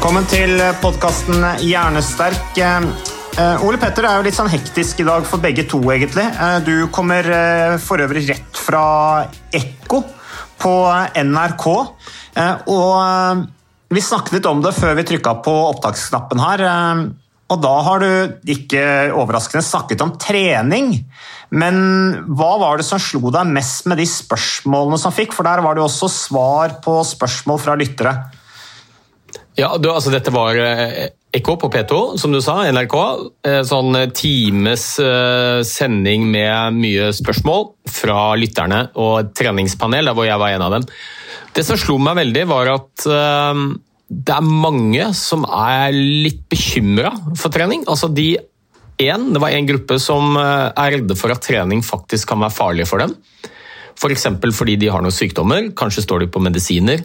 Velkommen 0.00 0.24
til 0.32 0.54
podkasten 0.80 1.42
Hjernesterk. 1.60 2.56
Eh, 2.56 3.64
Ole 3.68 3.76
Petter, 3.76 4.06
det 4.06 4.08
er 4.08 4.16
jo 4.16 4.24
litt 4.24 4.36
sånn 4.38 4.48
hektisk 4.48 5.02
i 5.02 5.04
dag 5.04 5.26
for 5.28 5.42
begge 5.44 5.66
to, 5.68 5.76
egentlig. 5.92 6.24
Eh, 6.24 6.54
Du 6.64 6.86
kommer 6.88 7.20
eh, 7.20 7.74
for 7.84 8.00
øvrig 8.00 8.22
rett 8.30 8.56
fra 8.56 9.26
Ekko 9.52 10.00
på 10.56 10.72
NRK. 11.20 11.66
Eh, 12.32 12.64
Og 12.72 12.96
eh, 12.96 13.44
vi 13.92 14.00
snakket 14.00 14.38
litt 14.38 14.48
om 14.48 14.64
det 14.64 14.72
før 14.72 14.96
vi 14.96 15.04
trykka 15.12 15.36
på 15.44 15.52
opptaksknappen 15.74 16.40
her. 16.46 16.64
eh, 16.64 17.04
Og 17.52 17.60
da 17.60 17.76
har 17.84 18.00
du, 18.00 18.40
ikke 18.56 19.12
overraskende, 19.12 19.60
snakket 19.68 20.00
om 20.00 20.16
trening. 20.16 20.94
Men 21.52 22.24
hva 22.24 22.54
var 22.56 22.80
det 22.80 22.88
som 22.88 22.96
slo 22.98 23.28
deg 23.28 23.52
mest 23.52 23.84
med 23.84 24.00
de 24.00 24.08
spørsmålene 24.08 24.96
som 24.96 25.12
fikk? 25.12 25.36
For 25.36 25.44
der 25.44 25.60
var 25.60 25.76
det 25.76 25.84
jo 25.84 25.90
også 25.92 26.08
svar 26.08 26.78
på 26.80 27.02
spørsmål 27.04 27.60
fra 27.60 27.76
lyttere. 27.76 28.16
Ja, 29.60 29.74
du, 29.76 29.90
altså 29.92 30.12
Dette 30.12 30.32
var 30.32 30.56
eh, 30.56 31.10
Ekko 31.36 31.56
på 31.60 31.68
P2, 31.72 31.98
som 32.20 32.32
du 32.32 32.40
sa, 32.40 32.62
NRK. 32.72 32.96
Eh, 33.44 33.60
Sånn 33.68 33.98
times 34.16 34.84
eh, 35.02 35.60
sending 35.66 36.24
med 36.30 36.78
mye 36.78 37.10
spørsmål 37.16 37.66
fra 37.90 38.30
lytterne 38.40 38.86
og 38.94 39.12
et 39.20 39.34
treningspanel, 39.36 40.08
der 40.08 40.16
hvor 40.16 40.28
jeg 40.28 40.40
var 40.40 40.54
en 40.54 40.64
av 40.64 40.76
dem. 40.78 40.86
Det 41.52 41.66
som 41.66 41.80
slo 41.80 41.98
meg 42.00 42.16
veldig, 42.22 42.46
var 42.46 42.70
at 42.72 43.04
det 44.10 44.34
er 44.36 44.46
mange 44.46 45.08
som 45.18 45.42
er 45.44 45.90
litt 45.96 46.44
bekymra 46.50 47.10
for 47.34 47.50
trening. 47.50 47.82
Altså 47.90 48.06
de 48.14 48.36
en, 49.00 49.32
Det 49.34 49.40
var 49.42 49.56
en 49.56 49.66
gruppe 49.66 49.96
som 49.98 50.36
er 50.38 50.94
redde 50.94 51.16
for 51.18 51.34
at 51.34 51.42
trening 51.42 51.82
faktisk 51.82 52.30
kan 52.30 52.42
være 52.44 52.54
farlig 52.54 52.86
for 52.86 53.02
dem. 53.02 53.16
F.eks. 53.98 54.28
For 54.30 54.56
fordi 54.62 54.78
de 54.78 54.92
har 54.94 55.02
noen 55.02 55.14
sykdommer, 55.14 55.72
kanskje 55.76 56.06
står 56.06 56.22
de 56.22 56.30
på 56.30 56.42
medisiner. 56.44 57.02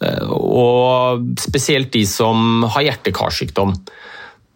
Eh, 0.00 0.26
Og 0.30 1.36
spesielt 1.40 1.92
de 1.92 2.04
som 2.08 2.64
har 2.64 2.86
hjerte-karsykdom, 2.88 3.74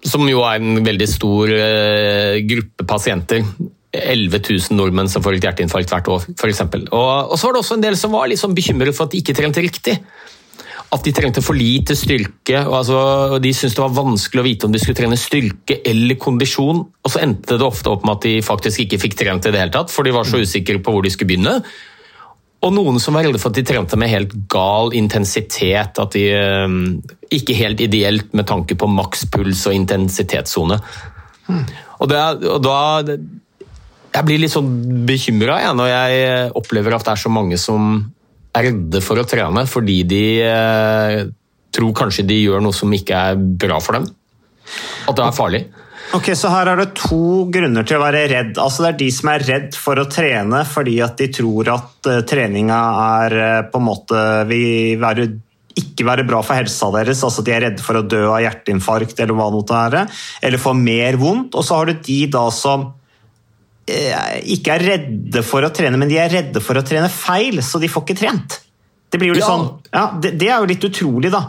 som 0.04 0.28
jo 0.28 0.42
er 0.44 0.60
en 0.60 0.84
veldig 0.84 1.08
stor 1.08 1.52
eh, 1.52 2.42
gruppe 2.48 2.86
pasienter. 2.88 3.44
11 3.94 4.40
000 4.42 4.74
nordmenn 4.74 5.08
som 5.08 5.22
får 5.22 5.36
et 5.36 5.44
hjerteinfarkt 5.46 5.92
hvert 5.92 6.08
år, 6.10 6.24
f.eks. 6.34 6.62
Og, 6.90 7.30
og 7.30 7.36
så 7.38 7.46
var 7.46 7.54
det 7.54 7.60
også 7.60 7.76
en 7.76 7.84
del 7.84 7.96
som 7.98 8.10
var 8.10 8.32
sånn 8.34 8.56
bekymret 8.56 8.96
for 8.96 9.06
at 9.06 9.14
de 9.14 9.20
ikke 9.22 9.36
trente 9.38 9.62
riktig. 9.62 9.94
At 10.94 11.06
de 11.06 11.12
trengte 11.14 11.42
for 11.42 11.58
lite 11.58 11.94
styrke. 11.98 12.58
og 12.66 12.74
altså, 12.80 12.98
De 13.42 13.52
syntes 13.54 13.74
det 13.74 13.82
var 13.82 13.94
vanskelig 13.94 14.42
å 14.42 14.46
vite 14.46 14.66
om 14.66 14.74
de 14.74 14.82
skulle 14.82 14.98
trene 14.98 15.18
styrke 15.18 15.80
eller 15.86 16.18
kondisjon. 16.20 16.84
Og 16.84 17.10
så 17.10 17.22
endte 17.24 17.58
det 17.58 17.66
ofte 17.66 17.90
opp 17.90 18.04
med 18.06 18.18
at 18.18 18.26
de 18.26 18.34
faktisk 18.46 18.84
ikke 18.84 19.00
fikk 19.06 19.16
trent 19.22 19.46
i 19.46 19.54
det 19.54 19.62
hele 19.62 19.74
tatt, 19.74 19.94
for 19.94 20.06
de 20.06 20.14
var 20.14 20.28
så 20.28 20.42
usikre 20.42 20.82
på 20.82 20.94
hvor 20.94 21.06
de 21.06 21.14
skulle 21.14 21.32
begynne. 21.32 21.56
Og 22.64 22.72
noen 22.72 22.96
som 23.02 23.16
var 23.16 23.26
redde 23.26 23.40
for 23.40 23.52
at 23.52 23.58
de 23.58 23.66
trente 23.68 23.98
med 24.00 24.08
helt 24.08 24.32
gal 24.50 24.94
intensitet. 24.96 26.00
At 26.00 26.16
de 26.16 26.24
eh, 26.32 26.76
ikke 27.36 27.56
helt 27.58 27.82
ideelt 27.84 28.32
med 28.36 28.48
tanke 28.48 28.76
på 28.78 28.88
makspuls 28.90 29.66
og 29.68 29.76
intensitetssone. 29.76 30.80
Og, 31.44 32.08
det, 32.08 32.20
og 32.48 32.62
da 32.64 32.78
Jeg 33.04 34.24
blir 34.24 34.40
litt 34.40 34.54
sånn 34.54 34.70
bekymra 35.04 35.58
når 35.76 35.90
jeg 35.90 36.52
opplever 36.56 36.96
at 36.96 37.04
det 37.04 37.12
er 37.12 37.20
så 37.20 37.32
mange 37.32 37.58
som 37.60 37.98
er 38.54 38.70
redde 38.70 39.02
for 39.04 39.20
å 39.20 39.26
trene 39.28 39.64
fordi 39.68 39.98
de 40.08 40.24
eh, 40.46 41.24
tror 41.74 41.94
kanskje 41.98 42.24
de 42.28 42.38
gjør 42.44 42.62
noe 42.64 42.76
som 42.76 42.92
ikke 42.94 43.24
er 43.30 43.40
bra 43.40 43.80
for 43.82 43.98
dem. 43.98 44.06
At 45.10 45.18
det 45.18 45.24
er 45.26 45.36
farlig. 45.36 45.62
Ok, 46.12 46.28
Så 46.36 46.50
her 46.52 46.68
er 46.68 46.76
det 46.76 46.94
to 46.94 47.46
grunner 47.50 47.82
til 47.86 47.96
å 47.96 48.02
være 48.04 48.26
redd. 48.30 48.58
Altså 48.60 48.84
Det 48.84 48.90
er 48.92 48.98
de 49.00 49.08
som 49.10 49.30
er 49.32 49.44
redd 49.48 49.74
for 49.78 49.98
å 49.98 50.04
trene 50.10 50.60
fordi 50.68 50.98
at 51.02 51.16
de 51.18 51.28
tror 51.32 51.70
at 51.72 52.10
uh, 52.10 52.20
treninga 52.28 52.80
er 53.22 53.36
eh, 53.40 53.62
på 53.72 53.80
en 53.80 53.86
måte 53.88 54.20
vil 54.46 54.98
være, 55.02 55.26
ikke 55.80 56.06
være 56.06 56.26
bra 56.28 56.42
for 56.46 56.54
helsa 56.60 56.90
deres. 56.94 57.24
altså 57.26 57.42
De 57.46 57.54
er 57.56 57.64
redde 57.68 57.82
for 57.82 57.98
å 57.98 58.04
dø 58.06 58.20
av 58.28 58.42
hjerteinfarkt 58.44 59.18
eller 59.24 59.34
hva 59.34 59.48
det 59.50 59.58
måtte 59.58 59.80
være. 59.80 60.04
Eller 60.42 60.62
få 60.62 60.76
mer 60.78 61.18
vondt. 61.18 61.56
Og 61.58 61.64
så 61.66 61.80
har 61.80 61.90
du 61.90 61.96
de 62.06 62.20
da 62.36 62.44
som 62.54 62.86
eh, 63.90 64.38
ikke 64.54 64.76
er 64.76 64.86
redde 64.92 65.42
for 65.46 65.66
å 65.66 65.72
trene, 65.74 65.98
men 65.98 66.08
de 66.12 66.20
er 66.22 66.30
redde 66.30 66.62
for 66.62 66.78
å 66.78 66.86
trene 66.86 67.10
feil, 67.10 67.58
så 67.64 67.80
de 67.82 67.90
får 67.90 68.06
ikke 68.06 68.20
trent. 68.22 68.60
Det 69.10 69.18
blir 69.18 69.32
jo 69.32 69.38
litt 69.40 69.44
Ja. 69.46 69.50
sånn, 69.50 69.68
ja, 69.94 70.06
det, 70.20 70.36
det 70.40 70.48
er 70.50 70.58
jo 70.62 70.70
litt 70.70 70.84
utrolig, 70.92 71.30
da. 71.34 71.42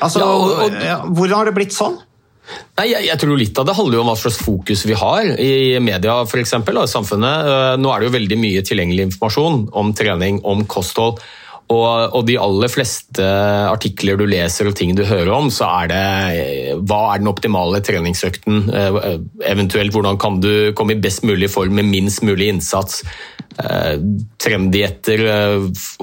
Altså, 0.00 0.20
Ja, 0.20 0.26
og- 0.26 0.60
og- 0.64 1.14
Hvordan 1.16 1.36
har 1.36 1.44
det 1.50 1.54
blitt 1.54 1.74
sånn? 1.76 1.98
Nei, 2.80 2.86
jeg, 2.94 3.06
jeg 3.10 3.20
tror 3.20 3.36
Litt 3.40 3.58
av 3.60 3.68
det 3.68 3.76
handler 3.76 3.98
jo 3.98 4.04
om 4.04 4.08
hva 4.08 4.16
slags 4.18 4.40
fokus 4.40 4.86
vi 4.88 4.96
har 4.96 5.34
i 5.42 5.76
media 5.82 6.16
for 6.28 6.40
eksempel, 6.40 6.80
og 6.80 6.88
i 6.88 6.92
samfunnet. 6.94 7.50
Eh, 7.50 7.76
Nå 7.80 7.92
er 7.92 8.00
det 8.00 8.08
jo 8.08 8.16
veldig 8.16 8.40
mye 8.40 8.64
tilgjengelig 8.66 9.10
informasjon 9.10 9.62
om 9.76 9.92
trening, 9.96 10.40
om 10.48 10.64
kosthold. 10.70 11.20
Og, 11.70 12.16
og 12.18 12.24
de 12.26 12.34
aller 12.42 12.72
fleste 12.72 13.22
artikler 13.70 14.18
du 14.18 14.24
leser 14.26 14.66
og 14.66 14.74
ting 14.74 14.96
du 14.98 15.04
hører 15.06 15.30
om, 15.36 15.52
så 15.54 15.68
er 15.82 15.92
det 15.92 16.00
eh, 16.40 16.72
hva 16.80 17.02
er 17.12 17.22
den 17.22 17.30
optimale 17.30 17.82
treningsøkten? 17.86 18.64
Eh, 18.74 18.98
Eventuelt 19.52 19.94
hvordan 19.94 20.18
kan 20.20 20.40
du 20.42 20.72
komme 20.74 20.96
i 20.96 21.02
best 21.02 21.22
mulig 21.28 21.52
form 21.52 21.78
med 21.78 21.90
minst 21.92 22.24
mulig 22.26 22.50
innsats? 22.54 23.04
Trendietter, 24.40 25.20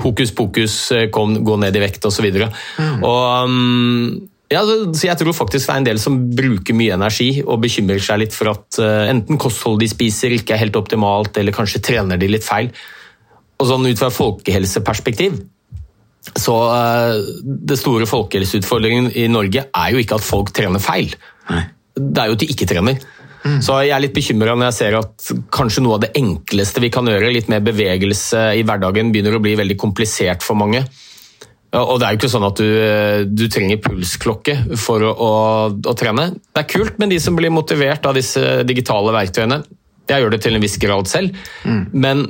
hokus 0.03 0.33
pokus, 0.35 0.73
kom, 1.15 1.39
gå 1.47 1.55
ned 1.57 1.77
i 1.79 1.81
vekt 1.81 2.05
osv. 2.05 2.27
Og 2.27 3.49
mm, 3.49 4.11
ja, 4.47 4.61
så 4.63 5.09
jeg 5.09 5.19
tror 5.19 5.35
faktisk 5.35 5.67
det 5.67 5.73
er 5.73 5.81
en 5.81 5.87
del 5.89 5.99
som 5.99 6.19
bruker 6.35 6.75
mye 6.77 6.95
energi 6.95 7.41
og 7.43 7.59
bekymrer 7.65 7.99
seg 8.03 8.21
litt 8.21 8.35
for 8.35 8.53
at 8.53 8.79
eh, 8.79 9.09
enten 9.11 9.39
kostholdet 9.41 9.83
de 9.83 9.91
spiser 9.91 10.35
ikke 10.37 10.55
er 10.55 10.61
helt 10.61 10.79
optimalt, 10.79 11.35
eller 11.39 11.55
kanskje 11.55 11.83
trener 11.83 12.19
de 12.21 12.29
litt 12.31 12.47
feil. 12.47 12.71
Og 13.59 13.67
sånn 13.67 13.87
ut 13.89 13.99
fra 13.99 14.11
folkehelseperspektiv, 14.13 15.35
så 16.31 16.55
eh, 16.77 17.27
det 17.43 17.79
store 17.79 18.07
folkehelseutfordringen 18.07 19.11
i 19.19 19.27
Norge 19.31 19.67
er 19.67 19.91
jo 19.91 19.99
ikke 20.03 20.21
at 20.21 20.27
folk 20.27 20.53
trener 20.55 20.83
feil. 20.83 21.11
Det 21.97 22.21
er 22.21 22.31
jo 22.31 22.37
at 22.37 22.43
de 22.45 22.51
ikke 22.53 22.69
trener. 22.69 23.03
Så 23.63 23.77
jeg 23.85 23.93
er 23.95 24.01
litt 24.03 24.15
bekymra 24.15 24.55
når 24.57 24.69
jeg 24.69 24.75
ser 24.75 24.95
at 24.97 25.27
kanskje 25.55 25.83
noe 25.83 25.95
av 25.97 26.01
det 26.03 26.09
enkleste 26.19 26.81
vi 26.83 26.89
kan 26.91 27.07
gjøre, 27.07 27.31
litt 27.31 27.51
mer 27.51 27.61
bevegelse 27.63 28.41
i 28.59 28.63
hverdagen, 28.67 29.11
begynner 29.13 29.37
å 29.37 29.43
bli 29.43 29.53
veldig 29.59 29.77
komplisert 29.79 30.43
for 30.43 30.59
mange. 30.59 30.83
Og 31.75 31.97
det 31.99 32.07
er 32.07 32.15
jo 32.15 32.19
ikke 32.21 32.31
sånn 32.31 32.47
at 32.47 32.59
du, 32.61 32.67
du 33.27 33.45
trenger 33.51 33.81
pulsklokke 33.83 34.55
for 34.79 35.03
å, 35.03 35.11
å, 35.11 35.31
å 35.75 35.95
trene. 35.99 36.29
Det 36.55 36.63
er 36.63 36.69
kult 36.71 36.99
med 37.01 37.11
de 37.11 37.19
som 37.19 37.35
blir 37.35 37.51
motivert 37.51 38.07
av 38.07 38.15
disse 38.15 38.61
digitale 38.67 39.11
verktøyene. 39.15 39.61
Jeg 40.07 40.23
gjør 40.23 40.31
det 40.31 40.39
til 40.45 40.55
en 40.55 40.63
viss 40.63 40.77
grad 40.79 41.09
selv. 41.11 41.35
Men 41.91 42.29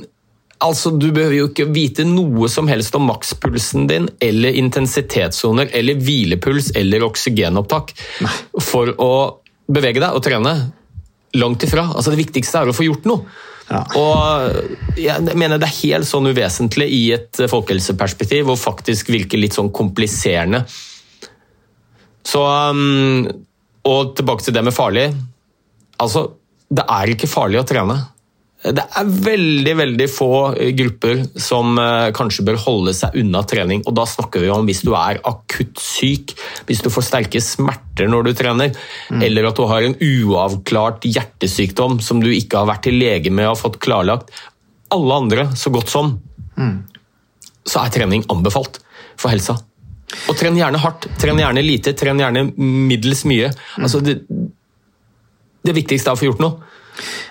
altså, 0.65 0.91
du 0.97 1.11
behøver 1.11 1.35
jo 1.37 1.49
ikke 1.51 1.67
vite 1.69 2.05
noe 2.07 2.49
som 2.49 2.69
helst 2.71 2.95
om 2.97 3.05
makspulsen 3.09 3.85
din, 3.89 4.07
eller 4.23 4.57
intensitetssoner, 4.57 5.69
eller 5.77 6.01
hvilepuls 6.01 6.71
eller 6.79 7.05
oksygenopptak 7.05 7.93
for 8.71 8.95
å 8.97 9.11
bevege 9.69 10.01
deg 10.01 10.17
og 10.17 10.25
trene. 10.25 10.55
Langt 11.37 11.61
ifra. 11.67 11.85
Altså, 11.93 12.09
det 12.13 12.23
viktigste 12.23 12.63
er 12.63 12.71
å 12.71 12.75
få 12.75 12.87
gjort 12.87 13.05
noe. 13.05 13.27
Ja. 13.67 13.81
Og 13.99 14.97
jeg 14.99 15.35
mener 15.35 15.59
det 15.59 15.67
er 15.67 15.79
helt 15.81 16.07
sånn 16.07 16.29
uvesentlig 16.29 16.87
i 16.93 17.01
et 17.17 17.41
folkehelseperspektiv, 17.51 18.51
og 18.53 18.61
faktisk 18.61 19.11
virker 19.11 19.41
litt 19.41 19.57
sånn 19.57 19.73
kompliserende. 19.75 20.63
Så 22.27 22.43
um, 22.43 23.27
Og 23.87 24.15
tilbake 24.15 24.43
til 24.43 24.55
det 24.55 24.63
med 24.67 24.75
farlig. 24.75 25.07
Altså, 26.03 26.25
det 26.67 26.83
er 26.91 27.11
ikke 27.13 27.29
farlig 27.31 27.61
å 27.61 27.67
trene. 27.67 27.95
Det 28.57 28.81
er 28.81 29.09
veldig 29.21 29.73
veldig 29.77 30.05
få 30.09 30.29
grupper 30.79 31.19
som 31.39 31.77
eh, 31.77 32.07
kanskje 32.17 32.45
bør 32.47 32.57
holde 32.63 32.93
seg 32.97 33.13
unna 33.21 33.43
trening. 33.45 33.83
og 33.85 33.93
Da 33.99 34.07
snakker 34.09 34.41
vi 34.41 34.49
om 34.49 34.65
hvis 34.65 34.81
du 34.87 34.95
er 34.97 35.19
akutt 35.29 35.77
syk, 35.81 36.33
hvis 36.65 36.81
du 36.81 36.89
får 36.93 37.05
sterke 37.05 37.41
smerter 37.43 38.09
når 38.09 38.27
du 38.27 38.31
trener, 38.39 38.73
mm. 39.13 39.21
eller 39.29 39.49
at 39.51 39.61
du 39.61 39.67
har 39.69 39.85
en 39.85 39.95
uavklart 40.01 41.05
hjertesykdom 41.05 41.99
som 42.03 42.23
du 42.23 42.31
ikke 42.33 42.63
har 42.63 42.69
vært 42.71 42.87
til 42.89 42.97
lege 42.97 43.29
med 43.29 43.45
og 43.45 43.53
har 43.53 43.61
fått 43.61 43.79
klarlagt. 43.83 44.33
Alle 44.95 45.21
andre, 45.21 45.49
så 45.55 45.69
godt 45.73 45.93
som, 45.93 46.15
mm. 46.57 46.75
så 47.61 47.85
er 47.85 47.93
trening 47.93 48.25
anbefalt 48.33 48.81
for 49.21 49.29
helsa. 49.33 49.59
Og 50.31 50.37
tren 50.39 50.57
gjerne 50.57 50.81
hardt, 50.81 51.05
tren 51.21 51.37
gjerne 51.37 51.61
lite, 51.61 51.93
tren 51.99 52.19
gjerne 52.23 52.47
middels 52.57 53.21
mye. 53.29 53.51
Mm. 53.53 53.85
Altså 53.85 54.01
det, 54.01 54.17
det 55.67 55.77
viktigste 55.77 56.09
er 56.09 56.17
å 56.17 56.19
få 56.19 56.31
gjort 56.31 56.41
noe. 56.41 56.73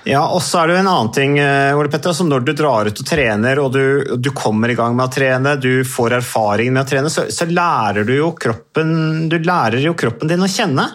Ja, 0.06 0.22
og 0.30 0.42
så 0.44 0.60
er 0.60 0.68
det 0.68 0.76
jo 0.76 0.80
en 0.84 0.90
annen 0.90 1.12
ting, 1.14 1.38
eh, 1.42 1.76
Ole 1.76 1.90
Petter, 1.90 2.14
som 2.14 2.28
når 2.30 2.44
du 2.46 2.52
drar 2.56 2.86
ut 2.86 3.00
og 3.02 3.08
trener 3.08 3.58
og 3.62 3.72
du, 3.74 4.16
du, 4.22 4.30
kommer 4.36 4.70
i 4.70 4.76
gang 4.78 4.94
med 4.98 5.08
å 5.08 5.12
trene, 5.12 5.56
du 5.58 5.82
får 5.86 6.18
erfaring 6.20 6.70
med 6.74 6.84
å 6.84 6.90
trene, 6.90 7.10
så, 7.12 7.26
så 7.32 7.48
lærer 7.50 8.06
du 8.06 8.14
jo 8.14 8.30
kroppen, 8.38 9.26
du 9.32 9.40
lærer 9.42 9.82
jo 9.82 9.96
kroppen 9.98 10.30
din 10.30 10.44
å 10.44 10.50
kjenne. 10.50 10.86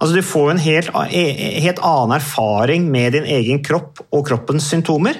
Altså, 0.00 0.16
du 0.16 0.24
får 0.24 0.52
en 0.54 0.62
helt, 0.64 0.92
e, 1.12 1.24
helt, 1.60 1.82
annen 1.84 2.16
erfaring 2.16 2.86
med 2.92 3.18
din 3.18 3.26
egen 3.28 3.60
kropp 3.64 4.00
og 4.08 4.22
kroppens 4.28 4.70
symptomer. 4.72 5.18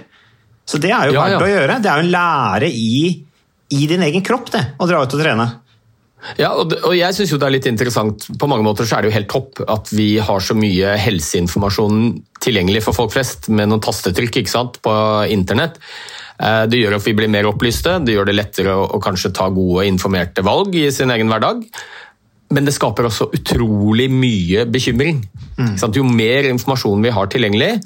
Så 0.64 0.78
det 0.80 0.92
er 0.94 1.10
jo 1.10 1.18
ja, 1.18 1.26
verdt 1.26 1.36
ja. 1.36 1.42
å 1.42 1.50
gjøre. 1.50 1.80
Det 1.82 1.90
er 1.90 1.98
jo 1.98 2.06
en 2.06 2.14
lære 2.14 2.70
i, 2.70 3.02
i 3.76 3.90
din 3.90 4.06
egen 4.06 4.24
kropp, 4.24 4.48
det, 4.54 4.62
å 4.80 4.88
dra 4.88 5.02
ut 5.02 5.18
og 5.18 5.20
trene. 5.20 5.48
Ja, 6.40 6.50
og, 6.52 6.74
jeg 6.94 7.16
synes 7.16 7.32
jo 7.32 7.38
det 7.40 7.46
er 7.48 7.54
litt 7.54 7.68
interessant. 7.70 8.26
På 8.40 8.48
mange 8.50 8.64
måter 8.66 8.88
så 8.88 8.98
er 8.98 9.04
det 9.04 9.10
jo 9.10 9.16
helt 9.16 9.30
topp 9.32 9.62
at 9.70 9.90
vi 9.94 10.12
har 10.22 10.44
så 10.44 10.56
mye 10.58 10.94
helseinformasjon 11.00 12.02
tilgjengelig 12.44 12.84
for 12.86 12.96
folk 12.96 13.14
flest 13.14 13.50
med 13.52 13.70
noen 13.70 13.82
tastetrykk 13.84 14.42
ikke 14.42 14.52
sant, 14.52 14.80
på 14.84 14.92
internett. 15.32 15.80
Eh, 16.40 16.64
det 16.70 16.82
gjør 16.82 16.98
at 16.98 17.06
vi 17.08 17.16
blir 17.16 17.32
mer 17.32 17.48
opplyste, 17.50 17.98
det 18.04 18.16
gjør 18.16 18.30
det 18.30 18.36
lettere 18.36 18.76
å, 18.76 18.86
å 18.96 19.02
kanskje 19.02 19.32
ta 19.36 19.48
gode, 19.52 19.88
informerte 19.88 20.44
valg 20.46 20.76
i 20.78 20.88
sin 20.94 21.12
egen 21.12 21.32
hverdag. 21.32 21.64
Men 22.50 22.66
det 22.66 22.74
skaper 22.74 23.06
også 23.06 23.28
utrolig 23.36 24.08
mye 24.10 24.64
bekymring. 24.66 25.20
Mm. 25.60 25.76
Jo 25.94 26.02
mer 26.06 26.48
informasjon 26.50 27.04
vi 27.04 27.12
har 27.14 27.28
tilgjengelig, 27.30 27.76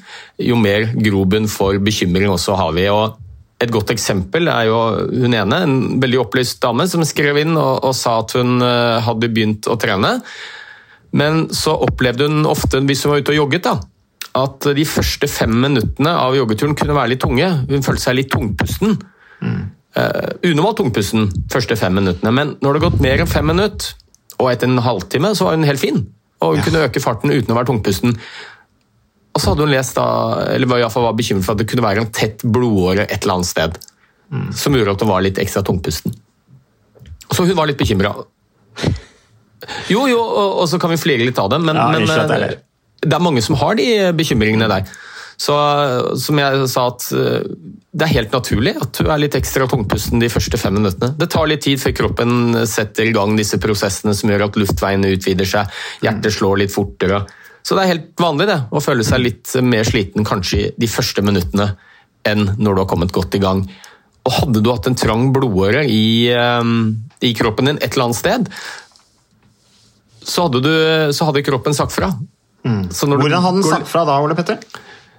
jo 0.41 0.57
mer 0.57 0.89
grobunn 0.95 1.51
for 1.53 1.77
bekymring 1.85 2.33
også 2.33 2.57
har 2.57 2.73
vi. 2.77 2.87
Og 2.89 3.19
et 3.63 3.71
godt 3.73 3.93
eksempel 3.95 4.49
er 4.51 4.67
jo 4.69 4.79
hun 5.13 5.37
ene, 5.37 5.61
en 5.63 5.77
veldig 6.03 6.21
opplyst 6.25 6.61
dame, 6.65 6.87
som 6.91 7.05
skrev 7.07 7.39
inn 7.45 7.55
og, 7.55 7.85
og 7.87 7.95
sa 7.97 8.19
at 8.23 8.35
hun 8.39 8.59
eh, 8.65 8.99
hadde 9.07 9.31
begynt 9.31 9.69
å 9.71 9.79
trene. 9.81 10.17
Men 11.15 11.45
så 11.55 11.77
opplevde 11.87 12.27
hun 12.29 12.49
ofte, 12.51 12.83
hvis 12.83 13.05
hun 13.07 13.15
var 13.15 13.23
ute 13.23 13.35
og 13.37 13.39
jogget, 13.45 13.69
da, 13.69 13.77
at 14.35 14.67
de 14.75 14.85
første 14.89 15.31
fem 15.31 15.55
minuttene 15.63 16.11
av 16.19 16.35
joggeturen 16.35 16.75
kunne 16.79 16.97
være 16.97 17.13
litt 17.15 17.23
tunge. 17.23 17.47
Hun 17.71 17.87
følte 17.87 18.03
seg 18.03 18.19
litt 18.19 18.33
tungpusten. 18.35 18.97
Mm. 19.39 19.61
Uh, 19.95 20.33
unormalt 20.51 20.81
tungpusten 20.81 21.29
første 21.53 21.77
fem 21.79 21.95
minuttene, 21.95 22.33
men 22.35 22.57
når 22.59 22.75
det 22.75 22.81
har 22.81 22.87
gått 22.89 23.05
mer 23.05 23.23
enn 23.23 23.31
fem 23.31 23.47
minutter, 23.47 23.93
og 24.41 24.51
etter 24.51 24.67
en 24.67 24.83
halvtime, 24.83 25.31
så 25.39 25.47
var 25.47 25.55
hun 25.55 25.69
helt 25.69 25.79
fin. 25.79 26.01
Og 26.43 26.57
hun 26.57 26.59
ja. 26.59 26.65
kunne 26.67 26.83
øke 26.89 27.03
farten 27.03 27.31
uten 27.31 27.55
å 27.55 27.59
være 27.61 27.71
tungpusten. 27.71 28.17
Og 29.35 29.43
så 29.43 29.51
hadde 29.51 29.67
hun 29.67 29.73
lest 29.75 29.97
da, 29.99 30.07
eller 30.55 30.71
var, 30.71 30.83
i 30.83 30.91
fall 30.93 31.09
var 31.09 31.17
bekymret 31.19 31.47
for 31.47 31.57
at 31.57 31.63
det 31.63 31.67
kunne 31.71 31.85
være 31.85 32.05
en 32.05 32.13
tett 32.15 32.45
blodåre 32.47 33.09
et 33.09 33.25
eller 33.25 33.41
annet 33.41 33.51
sted. 33.51 33.81
Mm. 34.31 34.53
Som 34.57 34.77
gjorde 34.79 34.95
at 34.95 35.03
hun 35.03 35.11
var 35.11 35.25
litt 35.27 35.41
ekstra 35.43 35.65
tungpusten. 35.67 36.15
Så 37.35 37.47
hun 37.47 37.57
var 37.59 37.67
litt 37.71 37.81
bekymra. 37.81 38.15
Jo, 39.91 40.05
jo, 40.11 40.21
og, 40.21 40.61
og, 40.61 40.69
så 40.71 40.79
kan 40.79 40.93
vi 40.93 41.01
flire 41.01 41.25
litt 41.25 41.41
av 41.41 41.51
det, 41.51 41.59
men, 41.65 41.79
ja, 41.79 41.89
men 41.91 42.07
det, 42.07 42.37
eh, 42.37 42.55
det 43.05 43.17
er 43.17 43.23
mange 43.25 43.43
som 43.43 43.57
har 43.59 43.79
de 43.79 43.89
bekymringene 44.17 44.69
der. 44.71 44.87
Så 45.41 45.55
som 46.21 46.39
jeg 46.39 46.67
sa, 46.71 46.87
at 46.93 47.07
eh, 47.17 47.47
det 47.95 48.07
er 48.07 48.13
helt 48.13 48.35
naturlig 48.35 48.75
at 48.79 49.01
du 49.01 49.09
er 49.09 49.23
litt 49.23 49.37
ekstra 49.39 49.67
tungpusten 49.71 50.23
de 50.23 50.31
første 50.31 50.59
fem 50.61 50.77
minuttene. 50.79 51.15
Det 51.19 51.31
tar 51.33 51.49
litt 51.51 51.65
tid 51.67 51.83
før 51.83 51.97
kroppen 52.03 52.61
setter 52.71 53.09
i 53.09 53.15
gang 53.17 53.35
disse 53.39 53.59
prosessene 53.63 54.15
som 54.15 54.31
gjør 54.31 54.49
at 54.49 54.59
luftveiene 54.61 55.11
utvider 55.17 55.49
seg, 55.49 55.81
hjertet 56.05 56.39
slår 56.39 56.63
litt 56.63 56.75
fortere. 56.75 57.25
Så 57.65 57.77
det 57.77 57.85
er 57.85 57.93
helt 57.95 58.21
vanlig 58.21 58.47
det, 58.51 58.59
å 58.77 58.83
føle 58.85 59.07
seg 59.07 59.23
litt 59.25 59.55
mer 59.65 59.87
sliten 59.89 60.27
kanskje 60.29 60.75
de 60.77 60.89
første 60.91 61.25
minuttene 61.25 61.71
enn 62.29 62.47
når 62.59 62.77
du 62.77 62.83
har 62.83 62.91
kommet 62.91 63.13
godt 63.15 63.37
i 63.39 63.41
gang. 63.41 63.65
Og 64.25 64.37
hadde 64.39 64.61
du 64.65 64.71
hatt 64.73 64.89
en 64.89 64.97
trang 64.97 65.31
blodåre 65.33 65.85
i, 65.89 66.29
ehm, 66.33 66.95
i 67.25 67.33
kroppen 67.37 67.69
din 67.69 67.81
et 67.81 67.93
eller 67.93 68.11
annet 68.11 68.21
sted, 68.21 68.49
så 70.25 70.47
hadde, 70.47 70.63
du, 70.65 70.73
så 71.13 71.29
hadde 71.29 71.45
kroppen 71.45 71.77
sagt 71.77 71.93
fra. 71.93 72.09
Mm. 72.65 72.87
Hvordan 72.89 73.45
hadde 73.45 73.61
den 73.61 73.69
sagt 73.69 73.91
fra 73.91 74.07
da, 74.09 74.21
Ole 74.25 74.37
Petter? 74.37 74.61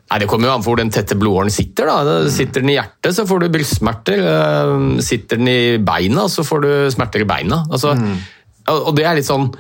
Nei, 0.06 0.20
Det 0.22 0.30
kommer 0.30 0.50
jo 0.50 0.54
an 0.54 0.64
på 0.64 0.70
hvor 0.70 0.82
den 0.82 0.94
tette 0.94 1.18
blodåren 1.18 1.54
sitter. 1.54 1.90
da. 1.90 2.16
Sitter 2.30 2.62
den 2.62 2.74
i 2.74 2.78
hjertet, 2.78 3.14
så 3.18 3.26
får 3.30 3.42
du 3.42 3.52
brystsmerter. 3.54 4.22
Ehm, 4.22 4.90
sitter 5.02 5.42
den 5.42 5.50
i 5.50 5.78
beina, 5.78 6.26
så 6.30 6.46
får 6.46 6.62
du 6.62 6.72
smerter 6.94 7.26
i 7.26 7.30
beina. 7.30 7.64
Altså, 7.70 7.94
mm. 7.98 8.18
Og 8.74 8.96
det 8.98 9.06
er 9.06 9.18
litt 9.18 9.30
sånn 9.30 9.52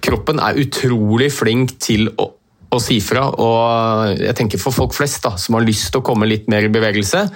kroppen 0.00 0.40
er 0.40 0.60
utrolig 0.62 1.28
flink 1.34 1.76
til 1.82 2.08
å, 2.16 2.28
å, 2.72 2.80
si 2.80 3.00
fra. 3.04 3.26
Og 3.32 4.22
jeg 4.22 4.36
tenker 4.38 4.62
for 4.62 4.74
folk 4.74 4.96
flest 4.96 5.22
da, 5.26 5.34
som 5.40 5.58
har 5.58 5.66
lyst 5.66 5.90
til 5.90 6.00
å 6.00 6.06
komme 6.06 6.28
litt 6.30 6.48
mer 6.52 6.68
i 6.68 6.72
bevegelse, 6.72 7.26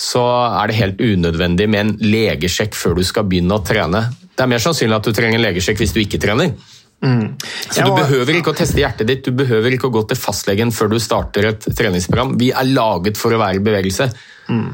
så 0.00 0.24
er 0.48 0.70
det 0.70 0.80
helt 0.80 1.00
unødvendig 1.04 1.68
med 1.70 1.80
en 1.84 1.94
legesjekk 2.00 2.76
før 2.78 2.98
du 2.98 3.04
skal 3.06 3.28
begynne 3.28 3.58
å 3.58 3.64
trene. 3.66 4.06
Det 4.34 4.46
er 4.46 4.50
mer 4.50 4.62
sannsynlig 4.62 4.96
at 4.96 5.06
du 5.06 5.14
trenger 5.14 5.38
en 5.38 5.46
legesjekk 5.50 5.82
hvis 5.82 5.94
du 5.96 6.02
ikke 6.02 6.20
trener. 6.22 6.54
Mm. 7.00 7.36
Så 7.70 7.84
Du 7.86 7.94
behøver 7.96 8.36
ikke 8.36 8.52
å 8.52 8.56
teste 8.56 8.80
hjertet 8.80 9.08
ditt, 9.08 9.24
du 9.24 9.36
behøver 9.36 9.72
ikke 9.72 9.88
å 9.88 9.94
gå 9.94 10.02
til 10.10 10.18
fastlegen 10.20 10.72
før 10.74 10.92
du 10.92 10.98
starter 11.00 11.48
et 11.52 11.68
treningsprogram. 11.76 12.34
Vi 12.40 12.50
er 12.52 12.68
laget 12.68 13.20
for 13.20 13.32
å 13.32 13.40
være 13.40 13.60
i 13.60 13.64
bevegelse. 13.64 14.10
Mm. 14.52 14.70